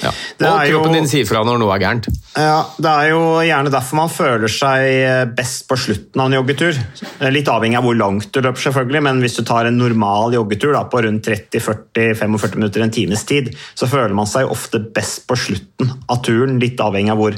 Ja. 0.00 0.10
Og 0.10 0.70
kroppen 0.70 0.94
jo, 0.94 0.96
din 0.96 1.08
sier 1.10 1.26
fra 1.28 1.42
når 1.44 1.60
noe 1.60 1.74
er 1.74 1.82
gærent. 1.82 2.08
Ja, 2.32 2.62
Det 2.80 2.88
er 2.88 3.10
jo 3.12 3.20
gjerne 3.44 3.72
derfor 3.74 3.98
man 4.00 4.12
føler 4.12 4.50
seg 4.50 5.34
best 5.36 5.66
på 5.68 5.76
slutten 5.78 6.22
av 6.22 6.30
en 6.30 6.38
joggetur. 6.38 6.80
Litt 7.34 7.50
avhengig 7.52 7.78
av 7.78 7.86
hvor 7.86 7.98
langt 7.98 8.30
du 8.32 8.40
løper, 8.40 8.64
selvfølgelig, 8.64 9.04
men 9.04 9.22
hvis 9.22 9.36
du 9.38 9.44
tar 9.46 9.68
en 9.68 9.78
normal 9.78 10.34
joggetur 10.38 10.72
da, 10.74 10.86
på 10.88 11.04
rundt 11.04 11.28
30-40-45 11.28 12.58
minutter, 12.58 12.82
en 12.86 12.94
times 12.94 13.26
tid, 13.28 13.52
så 13.76 13.90
føler 13.90 14.16
man 14.16 14.30
seg 14.30 14.50
ofte 14.50 14.80
best 14.96 15.26
på 15.28 15.38
slutten 15.38 15.92
av 16.08 16.22
turen. 16.24 16.58
Litt 16.62 16.80
avhengig 16.82 17.12
av 17.12 17.20
hvor 17.20 17.36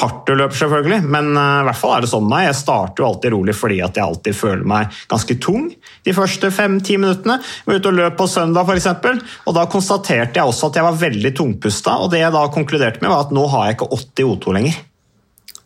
hardt 0.00 0.26
du 0.28 0.34
løper, 0.36 0.56
selvfølgelig, 0.56 1.00
men 1.12 1.32
uh, 1.36 1.62
i 1.62 1.66
hvert 1.68 1.78
fall 1.78 1.96
er 1.96 2.04
det 2.04 2.12
sånn 2.12 2.28
meg. 2.28 2.46
Jeg 2.48 2.58
starter 2.62 3.02
jo 3.02 3.08
alltid 3.10 3.34
rolig 3.34 3.56
fordi 3.56 3.80
at 3.84 3.98
jeg 3.98 4.06
alltid 4.06 4.38
føler 4.38 4.64
meg 4.74 5.02
ganske 5.10 5.36
tung 5.42 5.66
de 6.06 6.14
første 6.16 6.52
fem-ti 6.54 6.96
minuttene. 7.00 7.38
Jeg 7.42 7.68
var 7.68 7.82
ute 7.82 7.92
og 7.92 7.98
løp 7.98 8.16
på 8.20 8.28
søndag, 8.30 8.68
f.eks., 8.68 8.88
og 9.46 9.58
da 9.58 9.66
konstaterte 9.70 10.40
jeg 10.40 10.48
også 10.48 10.70
at 10.70 10.80
jeg 10.80 10.88
var 10.88 11.02
veldig 11.02 11.34
tungpusta. 11.38 11.98
Og 12.04 12.12
det 12.14 12.22
jeg 12.22 12.34
da 12.34 12.46
konkluderte 12.54 13.02
med, 13.02 13.12
var 13.12 13.26
at 13.26 13.36
nå 13.36 13.44
har 13.52 13.68
jeg 13.68 13.78
ikke 13.78 13.92
80 13.98 14.32
O2 14.32 14.56
lenger. 14.58 14.80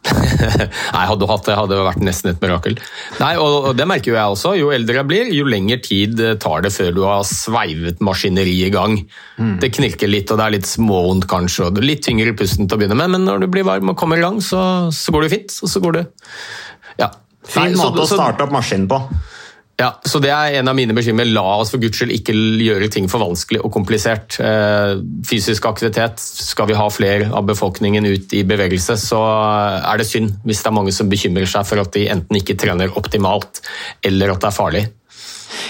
Nei, 0.06 1.04
hadde 1.08 1.18
du 1.22 1.26
hatt 1.28 1.46
det, 1.48 1.56
hadde 1.58 1.74
det 1.74 1.84
vært 1.86 2.02
nesten 2.04 2.30
et 2.30 2.42
mirakel. 2.42 2.76
Nei, 3.18 3.32
og 3.42 3.72
Det 3.78 3.86
merker 3.88 4.12
jo 4.12 4.16
jeg 4.16 4.34
også. 4.36 4.52
Jo 4.58 4.70
eldre 4.74 5.00
jeg 5.00 5.08
blir, 5.10 5.30
jo 5.34 5.46
lengre 5.48 5.78
tid 5.82 6.22
tar 6.42 6.64
det 6.66 6.72
før 6.74 6.92
du 6.96 7.02
har 7.06 7.26
sveivet 7.28 8.02
maskineriet 8.04 8.70
i 8.70 8.74
gang. 8.74 8.98
Mm. 9.40 9.56
Det 9.62 9.72
knirker 9.76 10.10
litt, 10.10 10.30
og 10.30 10.40
det 10.40 10.46
er 10.46 10.56
litt 10.58 10.70
småvondt 10.70 11.28
kanskje, 11.30 11.70
og 11.70 11.82
litt 11.84 12.04
tyngre 12.06 12.32
i 12.32 12.38
pusten 12.38 12.68
til 12.68 12.78
å 12.78 12.82
begynne 12.82 12.98
med, 12.98 13.14
men 13.16 13.26
når 13.28 13.44
du 13.44 13.50
blir 13.52 13.66
varm 13.66 13.92
og 13.92 13.98
kommer 13.98 14.20
i 14.20 14.24
gang, 14.24 14.38
så, 14.44 14.60
så 14.94 15.14
går 15.14 15.26
det 15.26 15.32
fint. 15.34 15.60
Og 15.62 15.72
så 15.72 15.82
går 15.84 16.00
det 16.00 16.06
Ja. 17.02 17.10
Fin 17.46 17.76
måte 17.78 18.02
å 18.02 18.10
starte 18.10 18.42
opp 18.42 18.54
maskinen 18.54 18.88
på. 18.90 18.98
Ja, 19.76 19.90
så 20.08 20.18
Det 20.24 20.30
er 20.32 20.54
en 20.56 20.68
av 20.70 20.76
mine 20.76 20.94
bekymringer. 20.96 21.34
La 21.36 21.58
oss 21.60 21.70
for 21.74 21.82
guds 21.82 21.98
skyld 22.00 22.14
ikke 22.14 22.32
gjøre 22.64 22.88
ting 22.92 23.10
for 23.12 23.20
vanskelig 23.20 23.60
og 23.60 23.74
komplisert. 23.74 24.38
Eh, 24.40 24.96
fysisk 25.28 25.68
aktivitet, 25.68 26.16
skal 26.20 26.70
vi 26.70 26.78
ha 26.78 26.86
flere 26.88 27.28
av 27.28 27.44
befolkningen 27.44 28.08
ut 28.08 28.32
i 28.32 28.42
bevegelse, 28.48 28.96
så 28.96 29.20
er 29.84 30.00
det 30.00 30.08
synd 30.08 30.38
hvis 30.48 30.64
det 30.64 30.70
er 30.72 30.78
mange 30.78 30.96
som 30.96 31.12
bekymrer 31.12 31.50
seg 31.50 31.68
for 31.68 31.82
at 31.82 31.92
de 31.92 32.06
enten 32.08 32.40
ikke 32.40 32.56
trener 32.56 32.96
optimalt, 32.96 33.60
eller 34.02 34.32
at 34.32 34.40
det 34.40 34.48
er 34.48 34.56
farlig. 34.56 34.86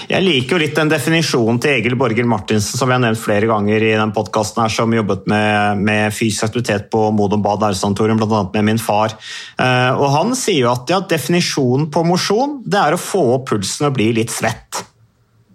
Jeg 0.09 0.25
liker 0.25 0.55
jo 0.55 0.61
litt 0.61 0.75
den 0.77 0.91
definisjonen 0.91 1.61
til 1.63 1.77
Egil 1.77 1.97
Borger 1.99 2.27
Martinsen 2.29 2.79
som 2.79 2.89
vi 2.89 2.95
har 2.95 3.03
nevnt 3.03 3.21
flere 3.21 3.49
ganger 3.49 3.83
i 3.83 3.93
den 3.97 4.13
podkasten, 4.15 4.65
som 4.73 4.93
jobbet 4.95 5.27
med, 5.29 5.83
med, 5.83 6.15
fysisk 6.15 6.49
aktivitet 6.49 6.89
på 6.93 7.07
Modum 7.15 7.43
Bad 7.45 7.65
æresanatorium, 7.69 8.19
bl.a. 8.21 8.43
med 8.53 8.69
min 8.71 8.81
far. 8.81 9.15
Uh, 9.59 9.93
og 9.97 10.09
Han 10.15 10.35
sier 10.37 10.65
jo 10.65 10.73
at 10.73 10.91
ja, 10.91 11.01
definisjonen 11.15 11.89
på 11.93 12.05
mosjon 12.07 12.61
det 12.65 12.81
er 12.81 12.95
å 12.95 13.01
få 13.01 13.23
opp 13.37 13.49
pulsen 13.53 13.89
og 13.89 13.97
bli 13.97 14.11
litt 14.17 14.33
svett. 14.33 14.83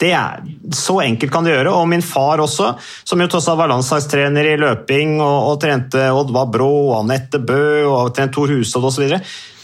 Det 0.03 0.11
er, 0.11 0.43
Så 0.75 0.97
enkelt 1.05 1.31
kan 1.33 1.47
det 1.47 1.55
gjøre. 1.55 1.71
Og 1.77 1.87
min 1.91 2.03
far 2.03 2.43
også, 2.43 2.73
som 3.07 3.21
jo 3.23 3.29
tross 3.31 3.47
alt 3.51 3.61
var 3.61 3.71
landslagstrener 3.71 4.49
i 4.51 4.59
løping 4.59 5.21
og, 5.21 5.53
og 5.53 5.61
trente 5.63 6.09
Oddvar 6.11 6.49
Brå 6.51 6.71
og 6.89 6.97
Anette 7.05 7.39
Bø 7.39 7.85
og 7.87 8.15
trent 8.17 8.35
Tor 8.35 8.51
Hushovd 8.51 8.89
osv. 8.91 9.15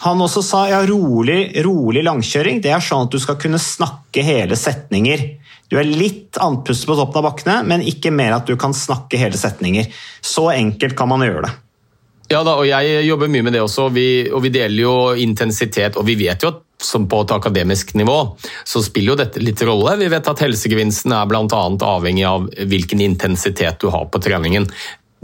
Han 0.04 0.22
også 0.22 0.44
sa 0.46 0.62
ja, 0.70 0.84
rolig, 0.86 1.40
rolig 1.66 2.04
langkjøring 2.06 2.62
det 2.62 2.70
er 2.70 2.84
sånn 2.84 3.08
at 3.08 3.14
du 3.14 3.18
skal 3.22 3.38
kunne 3.40 3.58
snakke 3.58 4.22
hele 4.22 4.58
setninger. 4.58 5.24
Du 5.68 5.76
er 5.80 5.88
litt 5.88 6.38
andpustet 6.40 6.88
på 6.88 6.96
toppen 7.00 7.20
av 7.20 7.26
bakkene, 7.32 7.56
men 7.66 7.82
ikke 7.84 8.12
mer 8.14 8.38
at 8.38 8.46
du 8.46 8.54
kan 8.60 8.76
snakke 8.76 9.18
hele 9.20 9.36
setninger. 9.36 9.90
Så 10.22 10.46
enkelt 10.54 10.94
kan 10.96 11.10
man 11.10 11.26
gjøre 11.26 11.48
det. 11.48 11.56
Ja 12.28 12.44
da, 12.44 12.54
og 12.60 12.68
jeg 12.68 13.04
jobber 13.08 13.30
mye 13.32 13.44
med 13.44 13.56
det 13.56 13.64
også. 13.64 13.88
Vi, 13.92 14.08
og 14.30 14.44
vi 14.44 14.52
deler 14.54 14.84
jo 14.84 14.96
intensitet, 15.18 15.96
og 15.96 16.06
vi 16.08 16.16
vet 16.20 16.44
jo 16.44 16.52
at 16.52 16.64
som 16.82 17.08
på 17.10 17.20
et 17.24 17.34
akademisk 17.34 17.94
nivå, 17.98 18.36
så 18.64 18.82
spiller 18.84 19.12
jo 19.14 19.18
dette 19.18 19.42
litt 19.42 19.62
rolle. 19.66 19.96
Vi 19.98 20.10
vet 20.12 20.30
at 20.30 20.44
helsegevinsten 20.44 21.14
er 21.14 21.26
bl.a. 21.30 21.64
avhengig 21.90 22.24
av 22.28 22.46
hvilken 22.70 23.02
intensitet 23.02 23.80
du 23.82 23.90
har 23.94 24.06
på 24.12 24.22
treningen. 24.22 24.68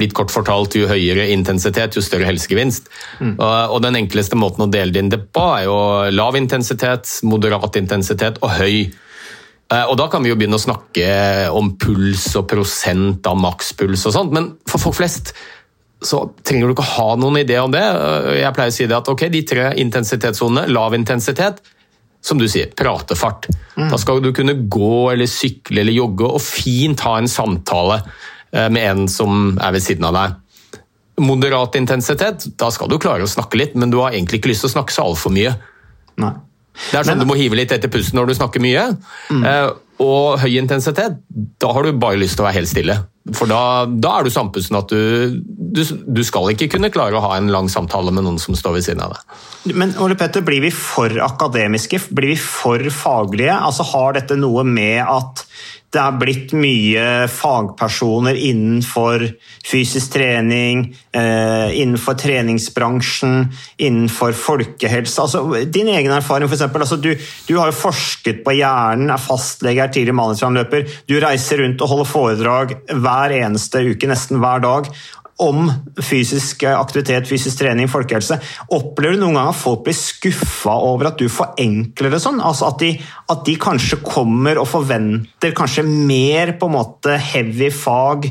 Litt 0.02 0.14
kort 0.16 0.32
fortalt, 0.34 0.74
Jo 0.74 0.88
høyere 0.90 1.28
intensitet, 1.30 1.94
jo 1.94 2.02
større 2.02 2.26
helsegevinst. 2.26 2.90
Mm. 3.20 3.36
Og 3.38 3.78
Den 3.82 4.00
enkleste 4.02 4.38
måten 4.38 4.66
å 4.66 4.70
dele 4.70 4.90
det 4.90 5.04
inn 5.04 5.12
det 5.12 5.22
på, 5.30 5.46
er 5.54 5.68
jo 5.68 5.78
lav 6.10 6.34
intensitet, 6.36 7.20
moderat 7.22 7.78
intensitet 7.78 8.42
og 8.42 8.56
høy. 8.58 8.90
Eh, 9.72 9.84
og 9.86 9.96
Da 9.96 10.08
kan 10.10 10.22
vi 10.22 10.32
jo 10.32 10.36
begynne 10.36 10.58
å 10.58 10.66
snakke 10.66 11.06
om 11.54 11.76
puls 11.78 12.26
og 12.36 12.48
prosent 12.50 13.26
av 13.30 13.38
makspuls 13.38 14.04
og 14.10 14.16
sånt, 14.18 14.34
men 14.34 14.56
for 14.66 14.82
folk 14.82 14.98
flest 14.98 15.32
så 16.04 16.20
trenger 16.44 16.68
du 16.68 16.74
ikke 16.74 16.86
ha 16.94 17.14
noen 17.20 17.40
idé 17.40 17.56
om 17.62 17.72
det. 17.72 17.82
Jeg 18.38 18.54
pleier 18.56 18.72
å 18.72 18.76
si 18.76 18.88
det 18.90 18.96
at 18.96 19.08
ok, 19.10 19.26
de 19.32 19.42
tre 19.48 19.70
intensitetssonene, 19.80 20.68
lav 20.72 20.96
intensitet, 20.96 21.62
som 22.24 22.40
du 22.40 22.46
sier, 22.48 22.70
pratefart. 22.76 23.50
Mm. 23.76 23.90
Da 23.92 23.98
skal 24.00 24.22
du 24.24 24.30
kunne 24.36 24.56
gå 24.72 24.94
eller 25.12 25.28
sykle 25.28 25.82
eller 25.82 25.96
jogge 25.96 26.28
og 26.36 26.40
fint 26.40 27.04
ha 27.04 27.18
en 27.20 27.28
samtale 27.28 28.00
eh, 28.00 28.70
med 28.72 28.80
en 28.84 29.04
som 29.12 29.58
er 29.58 29.76
ved 29.76 29.84
siden 29.84 30.08
av 30.08 30.16
deg. 30.16 30.40
Moderat 31.24 31.76
intensitet, 31.78 32.48
da 32.58 32.70
skal 32.74 32.90
du 32.90 32.96
klare 33.02 33.26
å 33.26 33.30
snakke 33.30 33.60
litt, 33.60 33.76
men 33.78 33.92
du 33.92 34.00
har 34.00 34.16
egentlig 34.16 34.40
ikke 34.40 34.50
lyst 34.54 34.64
til 34.64 34.72
å 34.72 34.76
snakke 34.78 34.96
så 34.96 35.04
altfor 35.10 35.34
mye. 35.36 35.52
Nei. 36.22 36.34
Det 36.74 36.98
er 36.98 37.06
sånn 37.06 37.20
men, 37.20 37.22
Du 37.22 37.30
må 37.30 37.36
hive 37.38 37.58
litt 37.58 37.72
etter 37.74 37.92
pusten 37.92 38.18
når 38.18 38.32
du 38.32 38.38
snakker 38.40 38.62
mye. 38.62 38.88
Mm. 39.30 39.44
Eh, 39.46 39.68
og 40.04 40.40
høy 40.42 40.56
intensitet, 40.58 41.20
da 41.62 41.70
har 41.76 41.86
du 41.86 42.00
bare 42.00 42.18
lyst 42.18 42.38
til 42.38 42.44
å 42.44 42.48
være 42.48 42.62
helt 42.62 42.72
stille. 42.72 42.96
For 43.32 43.48
da, 43.48 43.86
da 43.88 44.18
er 44.18 44.26
du 44.26 44.32
sampusten 44.32 44.76
at 44.76 44.90
du, 44.92 45.38
du, 45.40 45.80
du, 45.80 46.20
skal 46.28 46.50
ikke 46.52 46.68
kunne 46.74 46.90
klare 46.92 47.16
å 47.16 47.22
ha 47.24 47.38
en 47.38 47.48
lang 47.52 47.70
samtale 47.72 48.12
med 48.12 48.26
noen 48.26 48.36
som 48.42 48.56
står 48.58 48.76
ved 48.76 48.84
siden 48.84 49.00
av 49.00 49.14
deg. 49.14 49.38
Men 49.80 49.94
Ole 50.04 50.18
Petter, 50.20 50.44
blir 50.44 50.60
vi 50.60 50.68
for 50.74 51.08
akademiske? 51.24 52.02
Blir 52.12 52.34
vi 52.34 52.40
for 52.40 52.84
faglige? 52.92 53.56
Altså 53.56 53.86
Har 53.94 54.18
dette 54.18 54.36
noe 54.36 54.66
med 54.68 55.00
at 55.08 55.46
det 55.94 56.02
er 56.02 56.16
blitt 56.18 56.52
mye 56.58 57.02
fagpersoner 57.30 58.34
innenfor 58.34 59.22
fysisk 59.64 60.16
trening, 60.16 60.88
eh, 61.14 61.70
innenfor 61.78 62.16
treningsbransjen, 62.18 63.46
innenfor 63.78 64.34
folkehelse. 64.34 65.22
Altså, 65.22 65.44
din 65.70 65.88
egen 65.94 66.10
erfaring, 66.10 66.50
f.eks. 66.50 66.66
Altså, 66.66 66.98
du, 66.98 67.12
du 67.46 67.54
har 67.60 67.70
jo 67.70 67.78
forsket 67.78 68.42
på 68.44 68.56
hjernen, 68.58 69.12
er 69.14 69.22
fastlege, 69.22 69.84
er 69.84 69.94
tidligere 69.94 70.18
maratonløper. 70.18 70.88
Du 71.06 71.14
reiser 71.22 71.62
rundt 71.62 71.84
og 71.84 71.92
holder 71.92 72.10
foredrag 72.10 72.74
hver 72.90 73.13
eneste 73.34 73.84
uke, 73.90 74.08
nesten 74.10 74.42
hver 74.42 74.64
dag 74.64 74.90
om 75.42 75.66
fysisk 75.98 76.62
aktivitet, 76.68 77.26
fysisk 77.26 77.58
trening, 77.58 77.88
folkehelse. 77.90 78.38
Opplever 78.74 79.16
du 79.16 79.24
noen 79.24 79.38
gang 79.38 79.50
at 79.50 79.58
folk 79.58 79.82
blir 79.86 79.96
skuffa 79.98 80.76
over 80.86 81.10
at 81.10 81.18
du 81.18 81.26
forenkler 81.32 82.14
det 82.14 82.20
sånn? 82.22 82.38
Altså 82.44 82.68
at 82.70 82.78
de, 82.82 82.92
at 83.34 83.42
de, 83.46 83.56
kanskje 83.58 83.98
kommer 84.04 84.60
og 84.62 84.70
forventer 84.70 85.54
kanskje 85.56 85.86
mer 85.86 86.54
på 86.60 86.70
en 86.70 86.76
måte 86.76 87.18
heavy 87.32 87.72
fag. 87.74 88.28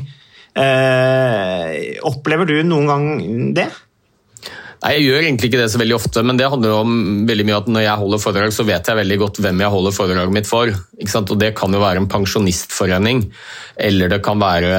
Eh, 0.54 1.98
opplever 2.08 2.48
du 2.48 2.56
noen 2.64 2.88
gang 2.88 3.08
det? 3.56 3.68
Nei, 4.84 4.98
Jeg 4.98 5.06
gjør 5.06 5.22
egentlig 5.24 5.48
ikke 5.48 5.62
det 5.62 5.72
så 5.72 5.80
veldig 5.80 5.96
ofte, 5.96 6.22
men 6.28 6.36
det 6.36 6.50
handler 6.52 6.74
jo 6.74 6.80
om 6.84 6.96
veldig 7.28 7.46
mye 7.48 7.58
at 7.62 7.68
når 7.72 7.84
jeg 7.86 8.00
holder 8.02 8.20
foredrag, 8.20 8.52
så 8.52 8.66
vet 8.68 8.90
jeg 8.90 9.00
veldig 9.00 9.16
godt 9.22 9.40
hvem 9.40 9.62
jeg 9.64 9.72
holder 9.72 9.96
foredraget 9.96 10.36
mitt 10.36 10.50
for. 10.50 10.72
Og 10.74 11.36
Det 11.40 11.52
kan 11.56 11.72
jo 11.72 11.80
være 11.80 12.02
en 12.02 12.10
pensjonistforening, 12.12 13.24
eller 13.80 14.12
det 14.12 14.20
kan 14.26 14.42
være 14.42 14.74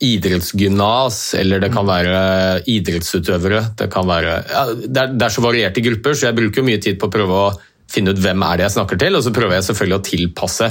idrettsgymnas, 0.00 1.18
eller 1.40 1.64
det 1.64 1.72
kan 1.72 1.88
være 1.88 2.20
idrettsutøvere. 2.68 3.64
Det, 3.76 3.88
kan 3.92 4.08
være, 4.08 4.36
ja, 4.48 4.64
det, 4.72 4.96
er, 4.96 5.12
det, 5.16 5.24
er, 5.24 5.32
så 5.32 5.44
varierte 5.44 5.84
grupper, 5.84 6.16
så 6.16 6.28
jeg 6.28 6.38
bruker 6.38 6.64
mye 6.64 6.80
tid 6.80 7.00
på 7.00 7.08
å 7.08 7.14
prøve 7.16 7.42
å 7.46 7.50
finne 7.90 8.12
ut 8.12 8.20
hvem 8.20 8.44
er 8.46 8.60
det 8.60 8.68
jeg 8.68 8.76
snakker 8.78 9.00
til, 9.00 9.16
og 9.16 9.24
så 9.24 9.32
prøver 9.34 9.58
jeg 9.58 9.68
selvfølgelig 9.70 9.98
å 9.98 10.06
tilpasse. 10.08 10.70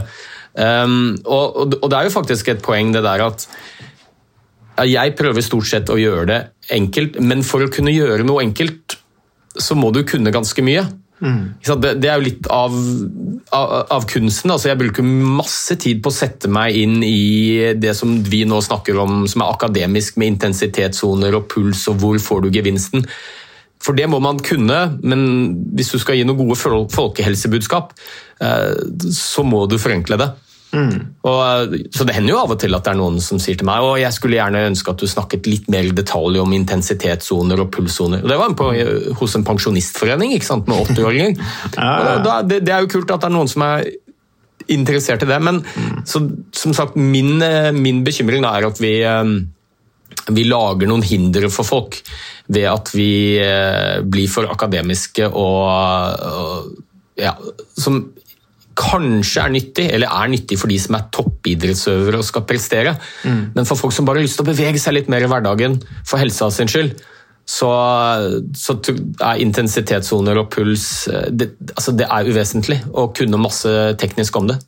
Um, 0.60 1.18
og, 1.30 1.60
og, 1.78 1.86
det 1.90 1.98
er 1.98 2.08
jo 2.08 2.14
faktisk 2.16 2.50
et 2.50 2.64
poeng 2.66 2.90
det 2.94 3.04
der 3.06 3.22
at 3.22 3.46
jeg 4.88 5.16
prøver 5.20 5.44
stort 5.44 5.68
sett 5.70 5.92
å 5.92 6.00
gjøre 6.00 6.26
det 6.30 6.40
enkelt, 6.76 7.20
men 7.24 7.44
for 7.48 7.66
å 7.66 7.72
kunne 7.74 7.94
gjøre 7.94 8.26
noe 8.28 8.44
enkelt, 8.46 9.00
så 9.60 9.76
må 9.76 9.90
du 9.96 10.04
kunne 10.08 10.34
ganske 10.34 10.64
mye. 10.64 10.86
Mm. 11.20 11.60
Det, 11.60 12.08
er 12.08 12.16
jo 12.16 12.28
litt 12.30 12.48
av, 12.54 12.76
av, 13.56 13.74
av, 13.92 14.06
kunsten. 14.08 14.54
Altså 14.54 14.70
jeg 14.70 14.80
bruker 14.80 15.04
masse 15.04 15.76
tid 15.82 16.00
på 16.04 16.12
å 16.12 16.16
sette 16.16 16.52
meg 16.52 16.78
inn 16.80 17.02
i 17.04 17.74
det 17.76 17.92
som 17.98 18.14
vi 18.24 18.46
nå 18.48 18.62
snakker 18.64 19.00
om, 19.04 19.26
som 19.28 19.44
er 19.44 19.52
akademisk, 19.52 20.20
med 20.22 20.36
intensitetssoner 20.36 21.36
og 21.36 21.50
puls 21.52 21.84
og 21.92 22.00
hvor 22.04 22.22
får 22.24 22.46
du 22.46 22.52
gevinsten. 22.56 23.04
For 23.84 23.96
det 23.96 24.10
må 24.12 24.20
man 24.24 24.40
kunne, 24.44 24.80
men 25.04 25.22
hvis 25.76 25.94
du 25.94 26.00
skal 26.02 26.20
gi 26.20 26.28
noen 26.28 26.40
gode 26.40 26.60
folkehelsebudskap, 26.92 27.94
eh, 28.44 28.80
så 29.16 29.46
må 29.48 29.66
du 29.72 29.78
forenkle 29.80 30.20
det. 30.20 30.32
Mm. 30.70 31.16
Og, 31.26 31.40
eh, 31.74 31.88
så 31.90 32.06
Det 32.06 32.14
hender 32.14 32.36
jo 32.36 32.42
av 32.44 32.52
og 32.54 32.60
til 32.62 32.76
at 32.78 32.86
det 32.86 32.92
er 32.92 33.00
noen 33.00 33.18
som 33.24 33.40
sier 33.42 33.58
til 33.58 33.66
meg 33.66 33.82
og 33.82 33.96
jeg 33.98 34.14
skulle 34.14 34.38
gjerne 34.38 34.68
ønske 34.70 34.94
at 34.94 35.02
du 35.02 35.08
snakket 35.10 35.50
litt 35.50 35.70
mer 35.72 35.88
i 35.88 35.96
detalj 35.96 36.42
om 36.44 36.54
intensitetssoner 36.54 37.64
og 37.64 37.72
pulssoner. 37.74 38.22
Det 38.22 38.38
var 38.38 38.54
på, 38.58 38.70
hos 39.20 39.38
en 39.38 39.48
pensjonistforening 39.48 40.36
ikke 40.36 40.50
sant, 40.50 40.70
med 40.70 40.92
80-åringer. 40.94 41.40
ja. 41.78 42.42
det, 42.46 42.62
det, 42.68 42.74
er 42.76 42.86
jo 42.86 42.94
kult 42.94 43.16
at 43.16 43.24
det 43.24 43.32
er 43.32 43.36
noen 43.38 43.50
som 43.50 43.66
er 43.66 43.90
interessert 44.70 45.24
i 45.26 45.30
det, 45.30 45.40
men 45.42 45.64
mm. 45.64 46.04
så, 46.06 46.22
som 46.54 46.76
sagt, 46.78 47.00
min, 47.00 47.40
eh, 47.42 47.72
min 47.74 48.04
bekymring 48.06 48.46
er 48.46 48.68
at 48.68 48.82
vi, 48.82 49.00
eh, 49.02 50.30
vi 50.30 50.46
lager 50.46 50.92
noen 50.92 51.06
hindre 51.06 51.50
for 51.50 51.66
folk 51.66 51.98
ved 52.50 52.66
at 52.70 52.90
vi 52.94 53.38
blir 54.10 54.30
for 54.30 54.50
akademiske 54.50 55.28
og, 55.30 55.66
og 56.18 57.20
ja, 57.20 57.36
som 57.78 58.02
kanskje 58.80 59.44
er 59.44 59.54
nyttig, 59.54 59.86
eller 59.94 60.12
er 60.22 60.32
nyttig 60.32 60.58
for 60.62 60.72
de 60.72 60.80
som 60.82 60.98
er 60.98 61.08
toppidrettsøvere 61.16 62.22
og 62.22 62.28
skal 62.28 62.46
prestere. 62.48 62.96
Mm. 63.28 63.42
Men 63.58 63.68
for 63.68 63.80
folk 63.80 63.96
som 63.96 64.08
bare 64.08 64.22
har 64.22 64.28
lyst 64.28 64.40
til 64.40 64.48
å 64.48 64.52
bevege 64.52 64.82
seg 64.82 64.96
litt 64.96 65.12
mer 65.12 65.26
i 65.26 65.32
hverdagen 65.32 65.80
for 66.08 66.22
helsa 66.22 66.50
sin 66.54 66.72
skyld, 66.72 66.96
så, 67.50 67.70
så 68.54 68.76
er 69.26 69.42
intensitetssoner 69.42 70.38
og 70.38 70.52
puls 70.54 70.84
det, 71.34 71.50
altså 71.74 71.96
det, 71.98 72.06
er 72.06 72.30
uvesentlig 72.30 72.78
å 72.94 73.08
kunne 73.16 73.42
masse 73.42 73.72
teknisk 74.02 74.38
om 74.38 74.52
det. 74.52 74.60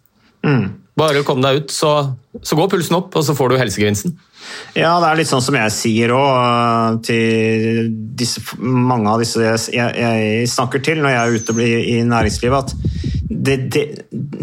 Mm. 0.42 0.66
Bare 0.98 1.22
kom 1.24 1.44
deg 1.44 1.62
ut, 1.62 1.72
så, 1.72 1.92
så, 2.42 2.58
går 2.58 2.72
pulsen 2.74 2.98
opp, 2.98 3.14
og 3.16 3.24
så 3.24 3.36
får 3.38 3.54
du 3.54 3.60
helsegevinsten. 3.62 4.18
Ja, 4.76 4.96
det 5.00 5.08
er 5.08 5.20
litt 5.20 5.30
sånn 5.30 5.44
som 5.46 5.56
jeg 5.56 5.74
sier 5.76 6.12
òg 6.16 7.00
til 7.06 7.92
disse, 8.18 8.42
mange 8.60 9.14
av 9.14 9.22
disse 9.22 9.46
jeg, 9.46 9.62
jeg, 9.78 10.50
snakker 10.50 10.82
til 10.84 11.00
når 11.04 11.14
jeg 11.14 11.22
er 11.22 11.38
ute 11.38 11.70
i 11.70 11.98
næringslivet, 12.10 12.74
at 12.74 13.11
det, 13.32 13.56
det, 13.72 13.84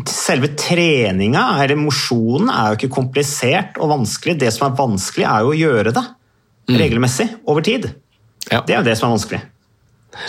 selve 0.09 0.49
treninga, 0.59 1.45
eller 1.62 1.76
mosjonen, 1.76 2.49
er 2.52 2.73
jo 2.73 2.78
ikke 2.78 2.95
komplisert 2.95 3.76
og 3.83 3.92
vanskelig. 3.92 4.38
Det 4.40 4.52
som 4.54 4.68
er 4.68 4.78
vanskelig, 4.78 5.26
er 5.28 5.45
jo 5.45 5.52
å 5.52 5.59
gjøre 5.59 5.92
det 5.92 6.04
mm. 6.04 6.78
regelmessig 6.80 7.28
over 7.49 7.64
tid. 7.66 7.90
Ja. 8.49 8.62
Det 8.64 8.75
er 8.75 8.80
jo 8.80 8.87
det 8.88 8.97
som 8.99 9.11
er 9.11 9.16
vanskelig. 9.18 9.42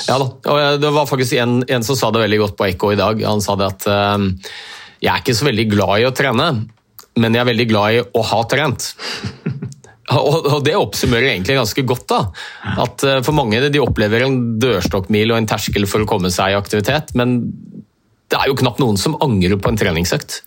Ja 0.09 0.17
da. 0.21 0.27
og 0.51 0.81
Det 0.81 0.91
var 0.93 1.07
faktisk 1.09 1.39
en, 1.39 1.61
en 1.63 1.85
som 1.87 1.97
sa 1.97 2.11
det 2.13 2.21
veldig 2.25 2.41
godt 2.43 2.57
på 2.59 2.67
Ekko 2.67 2.91
i 2.93 2.99
dag. 2.99 3.23
Han 3.25 3.41
sa 3.43 3.55
det 3.59 3.69
at 3.69 3.87
uh, 3.87 4.27
jeg 4.99 5.13
er 5.13 5.23
ikke 5.23 5.37
så 5.37 5.47
veldig 5.47 5.67
glad 5.71 5.95
i 6.01 6.09
å 6.09 6.13
trene, 6.15 6.49
men 7.19 7.35
jeg 7.35 7.43
er 7.43 7.51
veldig 7.53 7.69
glad 7.71 7.95
i 7.95 8.03
å 8.03 8.25
ha 8.33 8.43
trent. 8.51 8.91
Og 10.09 10.63
Det 10.65 10.73
oppsummerer 10.73 11.35
egentlig 11.35 11.53
ganske 11.59 11.83
godt. 11.85 12.07
da, 12.09 12.21
at 12.83 13.03
uh, 13.07 13.19
For 13.25 13.35
mange 13.37 13.61
de 13.69 13.81
opplever 13.81 14.25
en 14.25 14.39
dørstokkmil 14.61 15.31
og 15.31 15.39
en 15.39 15.49
terskel 15.49 15.87
for 15.89 16.03
å 16.03 16.09
komme 16.09 16.33
seg 16.33 16.53
i 16.53 16.59
aktivitet, 16.59 17.15
men 17.19 17.39
det 18.29 18.37
er 18.37 18.49
jo 18.51 18.57
knapt 18.59 18.81
noen 18.81 18.99
som 19.01 19.17
angrer 19.23 19.57
på 19.59 19.71
en 19.71 19.79
treningsøkt. 19.79 20.41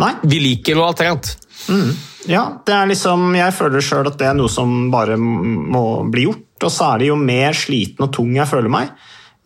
Nei. 0.00 0.14
Vi 0.24 0.40
liker 0.40 0.80
å 0.80 0.88
ha 0.88 0.96
trent. 0.96 1.34
Mm. 1.68 1.92
Ja, 2.30 2.44
det 2.66 2.74
er 2.76 2.88
liksom, 2.88 3.30
jeg 3.36 3.56
føler 3.56 3.84
sjøl 3.84 4.08
at 4.08 4.18
det 4.20 4.28
er 4.28 4.36
noe 4.36 4.50
som 4.52 4.90
bare 4.92 5.16
må 5.20 6.02
bli 6.12 6.26
gjort. 6.28 6.46
Og 6.60 6.72
det 7.00 7.08
jo 7.08 7.16
mer 7.16 7.56
sliten 7.56 8.04
og 8.04 8.12
tung 8.16 8.34
jeg 8.36 8.48
føler 8.48 8.72
meg, 8.72 8.92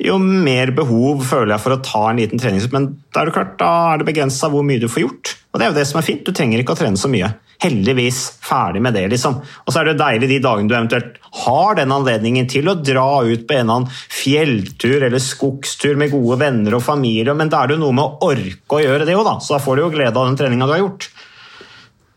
jo 0.02 0.16
mer 0.18 0.72
behov 0.74 1.22
føler 1.22 1.54
jeg 1.54 1.62
for 1.62 1.76
å 1.76 1.82
ta 1.86 2.02
en 2.10 2.18
liten 2.18 2.40
treningsøkt. 2.42 2.74
Men 2.74 2.88
da 3.14 3.22
er 3.22 3.30
det 3.30 3.36
klart, 3.36 3.54
da 3.60 3.72
er 3.92 4.02
det 4.02 4.08
begrensa 4.08 4.50
hvor 4.50 4.66
mye 4.66 4.82
du 4.82 4.88
får 4.90 5.04
gjort. 5.04 5.34
Og 5.52 5.60
det 5.60 5.66
er 5.66 5.70
jo 5.70 5.78
det 5.78 5.86
som 5.90 6.00
er 6.00 6.06
fint. 6.06 6.24
Du 6.26 6.34
trenger 6.34 6.62
ikke 6.62 6.74
å 6.74 6.80
trene 6.80 6.98
så 6.98 7.10
mye. 7.10 7.30
Heldigvis 7.64 8.20
ferdig 8.44 8.82
med 8.84 8.96
det, 8.96 9.06
liksom. 9.14 9.40
Og 9.40 9.72
så 9.72 9.80
er 9.80 9.90
det 9.90 9.98
deilig 10.00 10.30
de 10.34 10.40
dagene 10.44 10.68
du 10.70 10.76
eventuelt 10.76 11.20
har 11.44 11.78
den 11.78 11.92
anledningen 11.94 12.46
til 12.50 12.68
å 12.70 12.76
dra 12.78 13.24
ut 13.26 13.46
på 13.48 13.56
en 13.56 13.64
eller 13.64 13.78
annen 13.80 14.00
fjelltur 14.12 15.02
eller 15.02 15.22
skogstur 15.22 15.98
med 15.98 16.12
gode 16.14 16.38
venner 16.44 16.76
og 16.76 16.84
familie, 16.84 17.34
men 17.34 17.50
da 17.50 17.64
er 17.64 17.72
det 17.72 17.78
jo 17.78 17.86
noe 17.86 17.96
med 17.96 18.04
å 18.04 18.32
orke 18.32 18.78
å 18.78 18.82
gjøre 18.84 19.08
det 19.08 19.16
òg, 19.16 19.24
da. 19.26 19.38
Så 19.42 19.56
da 19.56 19.62
får 19.64 19.76
du 19.76 19.86
jo 19.86 19.94
glede 19.96 20.14
av 20.14 20.28
den 20.28 20.38
treninga 20.38 20.68
du 20.68 20.76
har 20.76 20.84
gjort. 20.84 21.08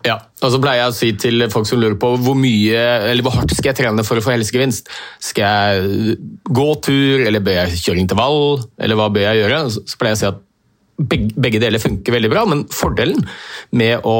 Ja, 0.06 0.20
og 0.46 0.52
så 0.54 0.60
pleier 0.62 0.84
jeg 0.84 0.92
å 0.92 0.96
si 0.96 1.08
til 1.20 1.48
folk 1.52 1.66
som 1.68 1.82
lurer 1.82 1.98
på 2.00 2.12
hvor 2.22 2.38
mye, 2.38 2.82
eller 3.10 3.26
hvor 3.26 3.34
hardt 3.40 3.56
skal 3.58 3.72
jeg 3.72 3.80
trene 3.80 4.06
for 4.08 4.20
å 4.20 4.24
få 4.24 4.36
helsegevinst. 4.36 4.92
Skal 5.32 5.48
jeg 5.48 6.18
gå 6.46 6.68
tur, 6.86 7.24
eller 7.26 7.44
bør 7.44 7.64
jeg 7.64 7.82
kjøre 7.82 8.04
intervall, 8.04 8.44
eller 8.78 9.00
hva 9.00 9.10
bør 9.14 9.26
jeg 9.26 9.42
gjøre? 9.42 9.64
Så 9.74 9.98
pleier 9.98 10.14
jeg 10.14 10.20
å 10.20 10.22
si 10.22 10.30
at 10.30 10.44
begge 10.98 11.62
deler 11.62 11.82
funker 11.82 12.16
veldig 12.16 12.32
bra, 12.32 12.44
men 12.50 12.66
fordelen 12.74 13.22
med 13.78 14.06
å 14.08 14.18